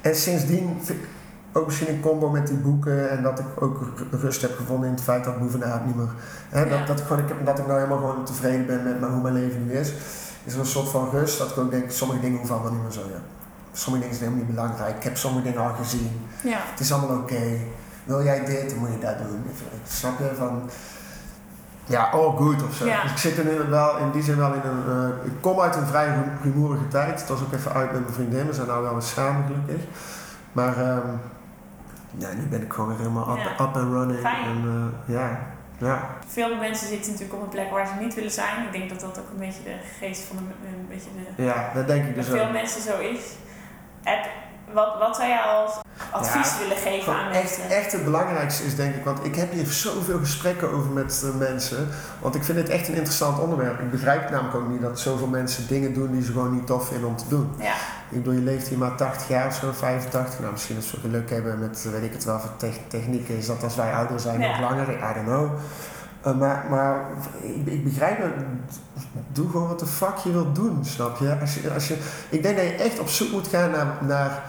[0.01, 1.07] En sindsdien, vind ik
[1.51, 3.77] ook misschien in combo met die boeken en dat ik ook
[4.11, 6.09] rust heb gevonden in het feit dat Boevenaar niet meer.
[6.49, 6.69] Hè, Ja.
[6.69, 9.21] dat, dat, ik gewoon, ik heb, dat ik nou helemaal gewoon tevreden ben met, hoe
[9.21, 9.93] mijn leven nu is.
[10.43, 12.81] Is er een soort van rust dat ik ook denk, sommige dingen hoeven allemaal niet
[12.81, 12.99] meer zo.
[12.99, 13.19] Ja.
[13.71, 14.95] Sommige dingen zijn helemaal niet belangrijk.
[14.97, 16.27] Ik heb sommige dingen al gezien.
[16.43, 16.57] Ja.
[16.71, 17.57] Het is allemaal oké.
[18.03, 19.43] Wil jij dit, dan moet je dat doen.
[19.87, 20.31] Snap je?
[20.37, 20.69] Van,
[21.89, 22.85] ja, all good of zo.
[22.85, 23.01] Ja.
[23.01, 24.83] Dus ik zit nu wel, in die zin wel in een...
[25.21, 27.19] eh, ik kom uit een vrij ru- rumoerige tijd.
[27.19, 28.45] Het was ook even uit met mijn vriendin.
[28.47, 29.87] We zijn nou wel weer samen gelukkig.
[30.51, 31.07] Maar ehm,
[32.17, 33.51] ja, nu ben ik gewoon weer helemaal up, Ja.
[33.65, 34.19] up and running.
[34.19, 34.45] Fijn.
[34.45, 35.39] En, eh, ja,
[35.77, 36.09] ja.
[36.27, 38.65] Veel mensen zitten natuurlijk op een plek waar ze niet willen zijn.
[38.65, 41.71] Ik denk dat dat ook een beetje de geest van de, een beetje de, ja,
[41.73, 42.51] dat denk ik dus veel ook.
[42.51, 43.21] mensen zo is.
[44.03, 44.25] Heb,
[44.73, 45.71] wat, wat zou jij als
[46.11, 47.77] advies Ja, willen geven aan Gewoon echt, mensen?
[47.77, 51.39] echt het belangrijkste is denk ik, want ik heb hier zoveel gesprekken over met eh,
[51.39, 51.87] mensen.
[52.19, 53.79] Want ik vind het echt een interessant onderwerp.
[53.79, 56.87] Ik begrijp namelijk ook niet dat zoveel mensen dingen doen die ze gewoon niet tof
[56.87, 57.53] vinden om te doen.
[57.57, 57.73] Ja,
[58.09, 60.39] Ik bedoel, je leeft hier maar 80 jaar of zo, 85.
[60.39, 63.37] Nou, misschien als we geluk hebben met, eh, weet ik het wel, voor te- technieken
[63.37, 64.49] is dat als wij ouder zijn Ja.
[64.59, 64.89] nog langer.
[64.89, 65.49] I don't know.
[66.21, 67.05] Eh, maar maar
[67.41, 68.33] ik, ik begrijp het.
[69.31, 71.37] Doe gewoon wat de fuck je wilt doen, snap je?
[71.41, 71.97] Als je, als je?
[72.29, 74.41] Ik denk dat je echt op zoek moet gaan naar, naar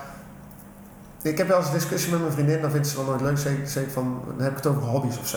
[1.22, 3.38] ik heb wel eens een discussie met mijn vriendin, dan vindt ze wel nooit leuk.
[3.68, 5.36] Zeg ik van, dan heb ik het over hobby's of zo.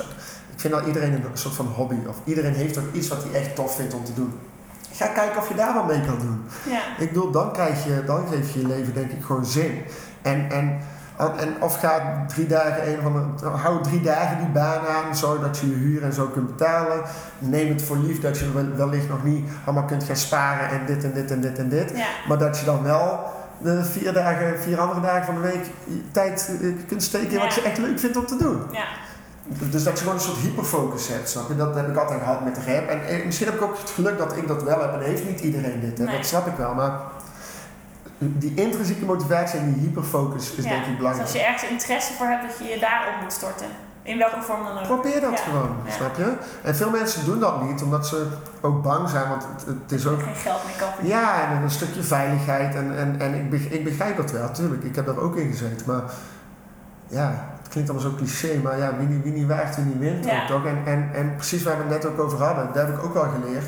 [0.54, 3.42] Ik vind dat iedereen een soort van hobby, of iedereen heeft ook iets wat hij
[3.42, 4.34] echt tof vindt om te doen.
[4.92, 6.44] Ga kijken of je daar wat mee kan doen.
[6.70, 9.82] ja, Ik bedoel, dan, krijg je, dan geef je je leven denk ik gewoon zin.
[10.22, 10.80] En, en,
[11.38, 15.58] en of ga drie dagen een van de, hou drie dagen die baan aan, zodat
[15.60, 17.02] je je huur en zo kunt betalen.
[17.40, 20.86] Neem het voor lief dat je wel- wellicht nog niet allemaal kunt gaan sparen en
[20.86, 21.92] dit en dit en dit en dit.
[21.96, 22.06] ja.
[22.28, 23.20] Maar dat je dan wel
[23.64, 25.66] de vier, dagen, vier andere dagen van de week
[26.11, 28.61] tijd eh, kunt steken in wat je echt leuk vindt om te doen.
[28.72, 28.86] ja.
[29.70, 31.55] Dus dat je gewoon een soort hyperfocus hebt, snap je?
[31.55, 32.88] Dat heb ik altijd gehad met de rap.
[32.88, 34.93] En eh, misschien heb ik ook het geluk dat ik dat wel heb.
[34.93, 36.03] En heeft niet iedereen dit, hè?
[36.03, 36.16] Nee.
[36.18, 36.74] dat snap ik wel.
[36.74, 36.99] Maar
[38.18, 40.70] die intrinsieke motivatie en die hyperfocus is ja.
[40.70, 41.28] denk ik Dus belangrijk.
[41.28, 43.68] als je ergens interesse voor hebt, dat je je daarop moet storten.
[44.04, 44.84] In welke vorm dan ook.
[44.84, 45.38] Probeer dat Ja.
[45.43, 45.91] gewoon, Ja.
[45.91, 46.34] snap je?
[46.64, 48.28] En veel mensen doen dat niet, omdat ze
[48.62, 49.30] ook bang zijn.
[49.30, 51.20] Want het, het is ook Geen geld meer kan verdienen.
[51.22, 52.76] Ja, en een stukje veiligheid.
[52.76, 54.84] En, en, en ik, beg- ik begrijp dat wel, natuurlijk.
[54.84, 55.86] Ik heb daar ook in gezeten.
[55.88, 56.01] Maar
[57.08, 58.60] ja, het klinkt allemaal zo cliché.
[58.64, 60.26] Maar ja, wie niet, wie niet waagt, wie niet wint.
[60.26, 60.41] Ja.
[60.41, 60.66] Ook, toch?
[60.66, 62.70] En, en, en precies waar we het net ook over hadden.
[62.74, 63.66] Daar heb ik ook wel geleerd.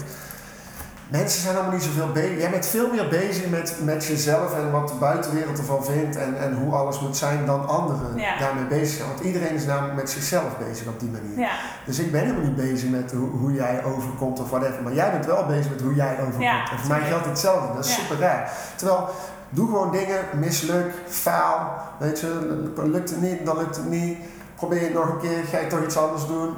[1.07, 2.37] Mensen zijn allemaal niet zoveel bezig.
[2.39, 6.15] Jij bent veel meer bezig met, met jezelf en wat de buitenwereld ervan vindt.
[6.15, 8.37] En, en hoe alles moet zijn dan anderen Ja.
[8.39, 9.07] daarmee bezig zijn.
[9.09, 11.39] Want iedereen is namelijk met zichzelf bezig op die manier.
[11.39, 11.51] Ja,
[11.85, 14.83] Dus ik ben helemaal niet bezig met hoe, hoe jij overkomt of whatever.
[14.83, 16.43] Maar jij bent wel bezig met hoe jij overkomt.
[16.43, 17.73] Ja, en voor mij geldt hetzelfde.
[17.75, 18.51] Dat is super raar.
[18.75, 19.09] Terwijl,
[19.49, 21.77] doe gewoon dingen, misluk, faal.
[21.99, 24.17] Weet je, lukt het niet, dan lukt het niet.
[24.55, 26.53] Probeer het nog een keer, ga je toch iets anders doen.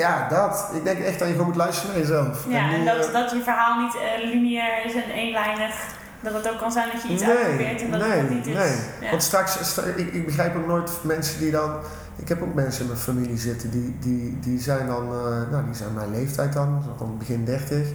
[0.00, 0.70] Ja, dat.
[0.74, 2.46] Ik denk echt dat je gewoon moet luisteren naar jezelf.
[2.48, 5.74] ja en dat, eh, dat je verhaal niet eh, lineair is en eenlijnig.
[6.20, 8.46] Dat het ook kan zijn dat je iets nee, uitprobeert en dat nee, het niet
[8.46, 8.54] is.
[8.54, 8.76] nee.
[9.00, 9.10] Ja.
[9.10, 11.70] Want straks, ik, ik begrijp ook nooit mensen die dan.
[12.16, 15.64] Ik heb ook mensen in mijn familie zitten die, die, die zijn dan, eh, nou
[15.64, 17.88] die zijn mijn leeftijd dan, rond begin 30.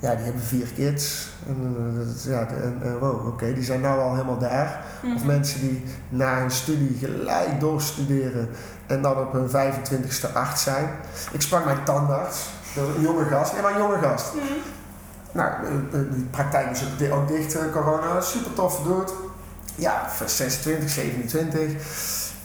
[0.00, 1.28] Ja, die hebben vier kids.
[1.46, 1.76] En,
[2.26, 4.80] eh, ja, en, en wow, oké, die zijn nou al helemaal daar.
[5.02, 5.26] Of Mhm.
[5.26, 8.48] mensen die na hun studie gelijk doorstuderen
[8.86, 10.88] en dan op hun 25ste acht zijn.
[11.32, 12.46] Ik sprak mijn tandarts,
[12.96, 14.34] een jonge gast, nee maar een jonge gast.
[14.34, 14.42] Mhm.
[15.32, 18.20] Nou, eh, eh, die praktijk is ook di- ook dicht, eh, corona.
[18.20, 19.12] Super tof doet.
[19.74, 21.72] Ja, van 26, 27.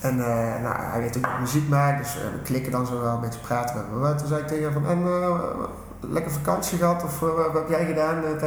[0.02, 3.02] En eh, nou, hij weet ook dat muziek maakt, dus eh, we klikken dan zo
[3.02, 4.16] wel een beetje praten met me.
[4.16, 5.40] Toen zei ik tegen hem van, en eh,
[6.00, 8.24] lekker vakantie gehad of eh, wat heb jij gedaan?
[8.26, 8.42] Eh,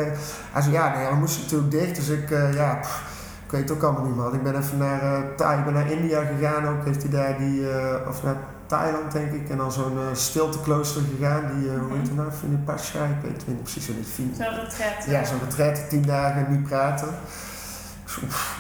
[0.53, 3.03] Hij zei, ja, nee, we moesten natuurlijk dicht, dus ik, eh, ja, pff,
[3.45, 4.35] ik weet het ook allemaal niet man.
[4.35, 7.67] Ik ben even naar, Thai, ik ben naar India gegaan ook, heeft hij daar die,
[8.09, 8.37] of naar
[8.67, 13.23] Thailand denk ik, en dan zo'n stilteklooster gegaan, die, eh, hoe heet het nou, ik
[13.23, 15.05] weet het niet precies hoe dit Fin- Zo retret.
[15.07, 17.09] ja, zo'n retreat, tien dagen niet praten.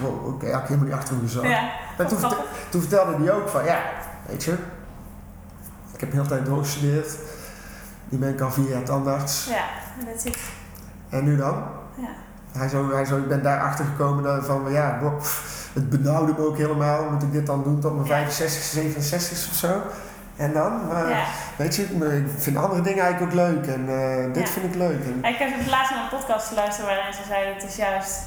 [0.01, 1.49] Wow, Oké, had ik helemaal niet achter me.
[1.49, 1.61] Ja,
[1.97, 2.45] toen, verte- grappig.
[2.70, 3.80] toen vertelde hij ook van, ja,
[4.26, 4.53] weet je,
[5.95, 7.16] ik heb de hele tijd doorgestudeerd.
[8.09, 9.46] Nu ben ik al vier jaar tandarts.
[9.50, 9.64] Ja,
[10.12, 10.38] dat zit.
[11.09, 11.62] En nu dan?
[11.96, 12.09] Ja.
[12.59, 14.98] Hij zo, hij zo, ik ben daar achter gekomen dat van, ja,
[15.72, 17.11] het benauwde me ook helemaal.
[17.11, 18.14] Moet ik dit dan doen tot mijn Ja.
[18.14, 19.82] 65, 67 of zo?
[20.36, 20.80] En dan?
[21.09, 21.24] Ja.
[21.56, 23.66] Weet je, ik vind andere dingen eigenlijk ook leuk.
[23.66, 24.52] En eh, dit Ja.
[24.52, 25.04] vind ik leuk.
[25.04, 28.18] En, Ik heb het laatst naar een podcast geluisterd waarin ze zeiden het is juist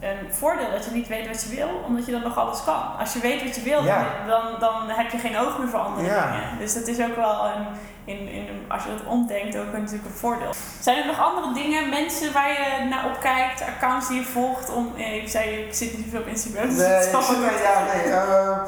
[0.00, 2.96] een voordeel dat je niet weet wat je wil, omdat je dan nog alles kan.
[2.98, 4.06] Als je weet wat je wil, Ja.
[4.26, 6.30] dan, dan heb je geen oog meer voor andere Ja.
[6.32, 6.58] dingen.
[6.58, 7.66] Dus dat is ook wel een,
[8.06, 10.50] in, in, als je dat omdenkt, ook natuurlijk een voordeel.
[10.80, 14.70] Zijn er nog andere dingen, mensen waar je naar opkijkt, accounts die je volgt?
[14.72, 17.62] Om, eh, je zei, ik zit niet zoveel op Instagram, dus nee, het ik zit-
[17.62, 18.12] ja, nee.
[18.12, 18.58] eh,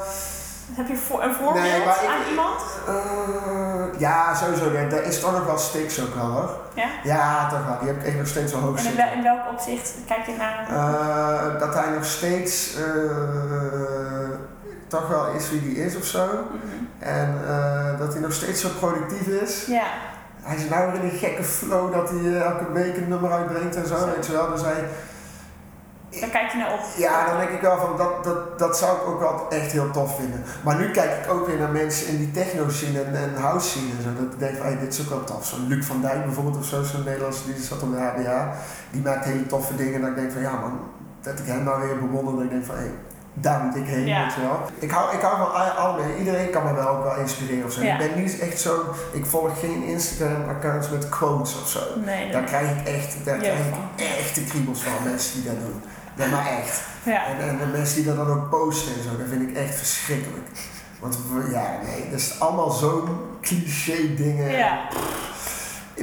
[0.73, 2.61] Heb je voor, een voorbeeld Nee, ik- aan iemand?
[2.87, 4.71] eh, ja, sowieso.
[4.71, 6.57] Daar daar is toch nog wel Stix ook wel hoor.
[6.73, 6.87] Ja?
[7.03, 7.77] Ja, toch wel.
[7.79, 9.05] Die heb ik echt nog steeds wel hoog En zitten.
[9.05, 10.67] wel- in welk opzicht kijk je naar?
[10.69, 12.83] Eh, dat hij nog steeds eh,
[14.89, 16.25] toch wel is wie die is of zo.
[16.25, 17.09] Mhm.
[17.09, 19.65] En eh, dat hij nog steeds zo productief is.
[19.65, 19.87] Ja,
[20.41, 23.31] Hij is nou weer in een gekke flow dat hij eh, elke week een nummer
[23.31, 24.05] uitbrengt en zo, Zo.
[24.05, 24.49] weet je wel.
[24.51, 24.83] Dus hij,
[26.19, 26.79] daar kijk je naar op.
[26.97, 29.91] ja, dan denk ik wel van dat, dat, dat zou ik ook wel echt heel
[29.91, 30.43] tof vinden.
[30.63, 33.67] Maar nu kijk ik ook weer naar mensen in die techno scene en, en house
[33.69, 34.23] scene en zo.
[34.23, 35.45] Dat ik denk van, hey, dit is ook wel tof.
[35.45, 38.53] Zo'n Luc van Dijk bijvoorbeeld of zo, zo'n Nederlandse, die zat op de HBA.
[38.91, 40.01] Die maakt hele toffe dingen.
[40.01, 40.79] Dat ik denk van, ja man,
[41.21, 42.33] dat ik hem nou weer bewonder.
[42.33, 42.91] Dat ik denk van, hé, hey,
[43.33, 44.23] daar moet ik heen, Ja.
[44.25, 44.59] weet je wel.
[44.79, 47.71] Ik hou, ik hou van al- algemeen, iedereen kan me wel ook wel inspireren of
[47.71, 47.81] zo.
[47.83, 47.99] Ja.
[47.99, 51.79] Ik ben niet echt zo, ik volg geen Instagram-accounts met quotes of zo.
[52.05, 52.31] Nee, nee.
[52.31, 53.79] Daar krijg ik echt, daar Jeugd krijg van.
[53.95, 55.81] ik echt de kriebels van, mensen die dat doen.
[56.15, 56.81] Ja, maar echt.
[57.03, 57.25] Ja.
[57.25, 59.75] En, en de mensen die dat dan ook posten en zo, dat vind ik echt
[59.75, 60.47] verschrikkelijk.
[60.99, 61.17] Want
[61.51, 63.09] ja, nee, dat is allemaal zo'n
[63.41, 64.51] cliché dingen.
[64.51, 64.79] ja,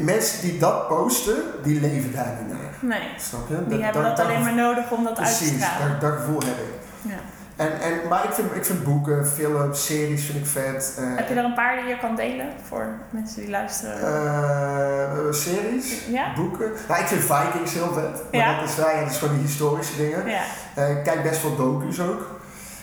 [0.00, 2.72] Mensen die dat posten, die leven daar niet naar.
[2.98, 3.08] nee.
[3.18, 3.66] Snap je?
[3.68, 5.90] Die hebben dat alleen maar nodig om dat uit te Precies, stralen.
[5.90, 6.74] dat, dat gevoel heb ik.
[7.08, 7.14] Ja.
[7.56, 10.94] En, en, maar ik vind, ik vind boeken, films, series vind ik vet.
[10.98, 14.00] eh, Heb je er een paar die je kan delen voor mensen die luisteren?
[14.00, 16.32] eh, series, ja?
[16.34, 16.70] boeken.
[16.88, 18.12] Nou, ik vind Vikings heel vet.
[18.32, 18.60] Maar Ja?
[18.60, 20.26] dat, is, ja, dat is gewoon die historische dingen.
[20.28, 20.42] Ja.
[20.74, 22.34] Eh, ik kijk best veel docu's ook.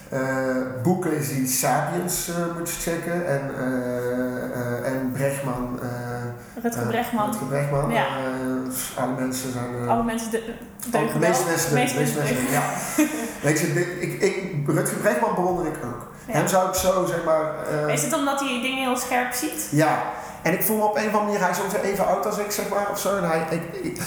[0.09, 0.19] Eh,
[0.83, 3.27] boeken is die Sapiens, eh, moet je checken.
[3.27, 5.79] En, eh, eh, en Brechtman.
[6.63, 7.25] Rutger Bregman.
[7.29, 7.91] Rutger Bregman.
[7.91, 8.05] Ja.
[8.05, 9.71] Eh, alle mensen zijn...
[9.83, 10.43] eh, Alle mensen de,
[10.91, 12.63] de meeste mensen, De meeste mensen ja.
[13.47, 16.11] Weet je, dit- ik, ik, Rutger Bregman bewonder ik ook.
[16.27, 16.33] Ja.
[16.33, 17.67] Hem zou ik zo, zeg maar...
[17.87, 19.67] eh, Is het omdat hij dingen heel scherp ziet?
[19.71, 20.03] ja,
[20.41, 22.37] en ik voel me op een of andere manier, hij is ongeveer even oud als
[22.37, 23.17] ik, zeg maar, of zo.
[23.17, 24.01] En hij, ik, ik,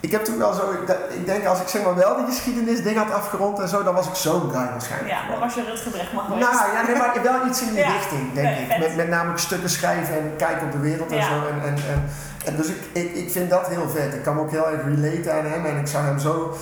[0.00, 2.24] ik heb toen wel zo, ik, de- ik denk als ik zeg maar wel die
[2.24, 5.10] geschiedenis ding had afgerond en zo, dan was ik zo'n guy waarschijnlijk.
[5.10, 6.50] Ja, dan was je Rutger Bregman geweest.
[6.50, 7.92] Nou ja, nee, maar wel iets in die Ja.
[7.92, 8.78] richting, denk Nee, ik.
[8.78, 11.32] Met, met namelijk stukken schrijven en kijken op de wereld en zo.
[11.52, 12.04] En, en, en,
[12.44, 14.14] en dus ik, ik, ik vind dat heel vet.
[14.14, 16.56] Ik kan me ook heel erg relaten aan hem en ik zou hem zo...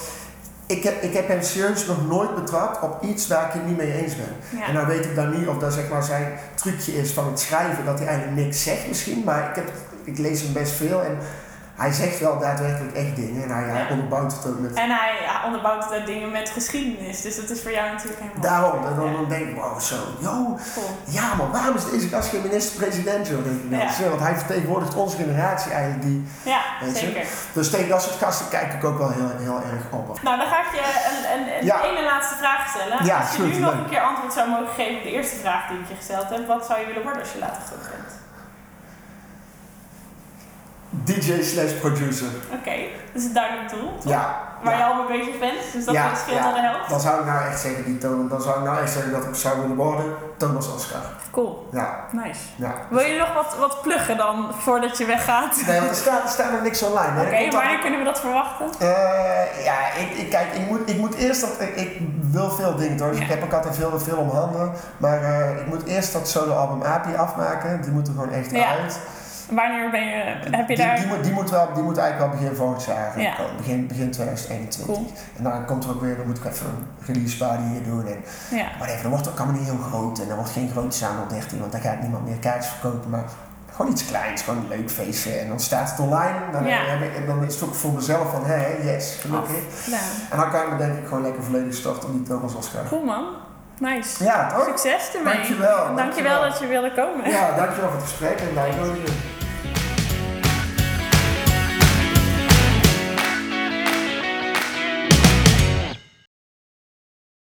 [0.67, 3.77] Ik heb, ik heb hem serieus nog nooit betrapt op iets waar ik het niet
[3.77, 4.59] mee eens ben.
[4.61, 4.67] Ja.
[4.67, 7.41] En dan weet ik dan niet of dat zeg maar zijn trucje is van het
[7.41, 9.23] schrijven, dat hij eigenlijk niks zegt misschien.
[9.25, 9.71] Maar ik, heb,
[10.05, 11.19] ik lees hem best veel en
[11.79, 13.43] hij zegt wel daadwerkelijk echt dingen.
[13.43, 14.73] En hij, onderbouwt het ook met...
[14.73, 17.21] En hij ja, onderbouwt het uit dingen met geschiedenis.
[17.23, 18.43] Dus dat is voor jou natuurlijk helemaal...
[18.43, 19.29] Daarom, en dan, Ja.
[19.29, 20.91] denk ik, wow, zo, yo, Cool.
[21.05, 23.27] ja man, waarom is deze gast geen minister-president?
[23.29, 23.45] joh?
[23.45, 26.03] Denk ik, nou, zo, Want hij vertegenwoordigt onze generatie eigenlijk.
[26.03, 26.95] Die, Ja, je?
[26.95, 27.27] zeker.
[27.53, 30.23] dus tegen dat soort gasten kijk ik ook wel heel, heel erg op.
[30.23, 33.05] Nou, dan ga ik je een, een, ene laatste vraag stellen.
[33.05, 35.37] Ja, als je goed, nu nog een keer antwoord zou mogen geven op de eerste
[35.37, 37.91] vraag die ik je gesteld heb, wat zou je willen worden als je later groot
[37.91, 38.18] bent?
[40.91, 42.27] DJ slash producer.
[42.53, 42.77] Oké,
[43.13, 43.95] dat is een duidelijk doel.
[44.03, 44.13] toch?
[44.13, 44.47] Ja.
[44.63, 44.79] Waar ja.
[44.79, 46.53] je al mee bezig bent, dus dat Ja, scheelt ja.
[46.53, 46.91] de helft.
[46.91, 49.25] Dan zou ik nou echt zeggen, die toon, dan zou ik nou echt zeggen dat
[49.25, 50.05] ik zou willen worden
[50.37, 51.01] Thomas Oscar.
[51.31, 52.41] Cool, Ja, nice.
[52.57, 52.75] ja.
[52.91, 55.63] Wil je nog wat, wat pluggen dan voordat je weggaat?
[55.67, 57.13] Nee, want er staat, er staat nog niks online.
[57.15, 57.23] hè.
[57.23, 58.67] Oké, dan- wanneer kunnen we dat verwachten?
[58.79, 61.51] Eh, ja, ik, ik, kijk, ik moet, ik moet eerst dat.
[61.59, 63.11] Ik, ik wil veel dingen doen.
[63.11, 64.73] Dus ik heb ook altijd veel, veel om handen.
[64.97, 67.81] Maar eh, ik moet eerst dat solo-album API afmaken.
[67.83, 68.99] Die moet er gewoon echt uit.
[69.51, 70.97] Wanneer ben je, heb je die, daar...
[70.97, 73.35] die, moet, die, moet wel, die moet eigenlijk wel begin volgend jaar Ja.
[73.35, 73.57] komen.
[73.57, 74.95] Begin, begin 2021.
[74.95, 75.13] Cool.
[75.37, 78.07] En dan komt er ook weer, dan moet ik even een release party hier doen.
[78.07, 78.25] En,
[78.59, 80.19] Ja, maar even, dan wordt het ook allemaal niet heel groot.
[80.19, 83.11] En dan wordt geen grote zaal 13, want dan gaat niemand meer kaartjes verkopen.
[83.11, 83.25] Maar
[83.75, 85.31] gewoon iets kleins, gewoon een leuk feestje.
[85.33, 86.35] En dan staat het online.
[86.53, 86.81] Dan, Ja.
[86.81, 89.85] ik- en dan is het ook voor mezelf van, hé, yes, gelukkig.
[89.85, 90.01] gedaan.
[90.31, 92.83] En dan kan je me denk ik gewoon lekker volledig starten op die Thomas Oscar.
[92.89, 93.25] Cool man.
[93.81, 94.25] Nice.
[94.25, 94.65] Ja, toch?
[94.65, 95.35] Succes ermee.
[95.35, 96.41] Dankjewel, Dankjewel dankjewel.
[96.43, 97.31] dat je wilde komen.
[97.31, 99.09] Ja, dankjewel voor het gesprek en uitnodiging.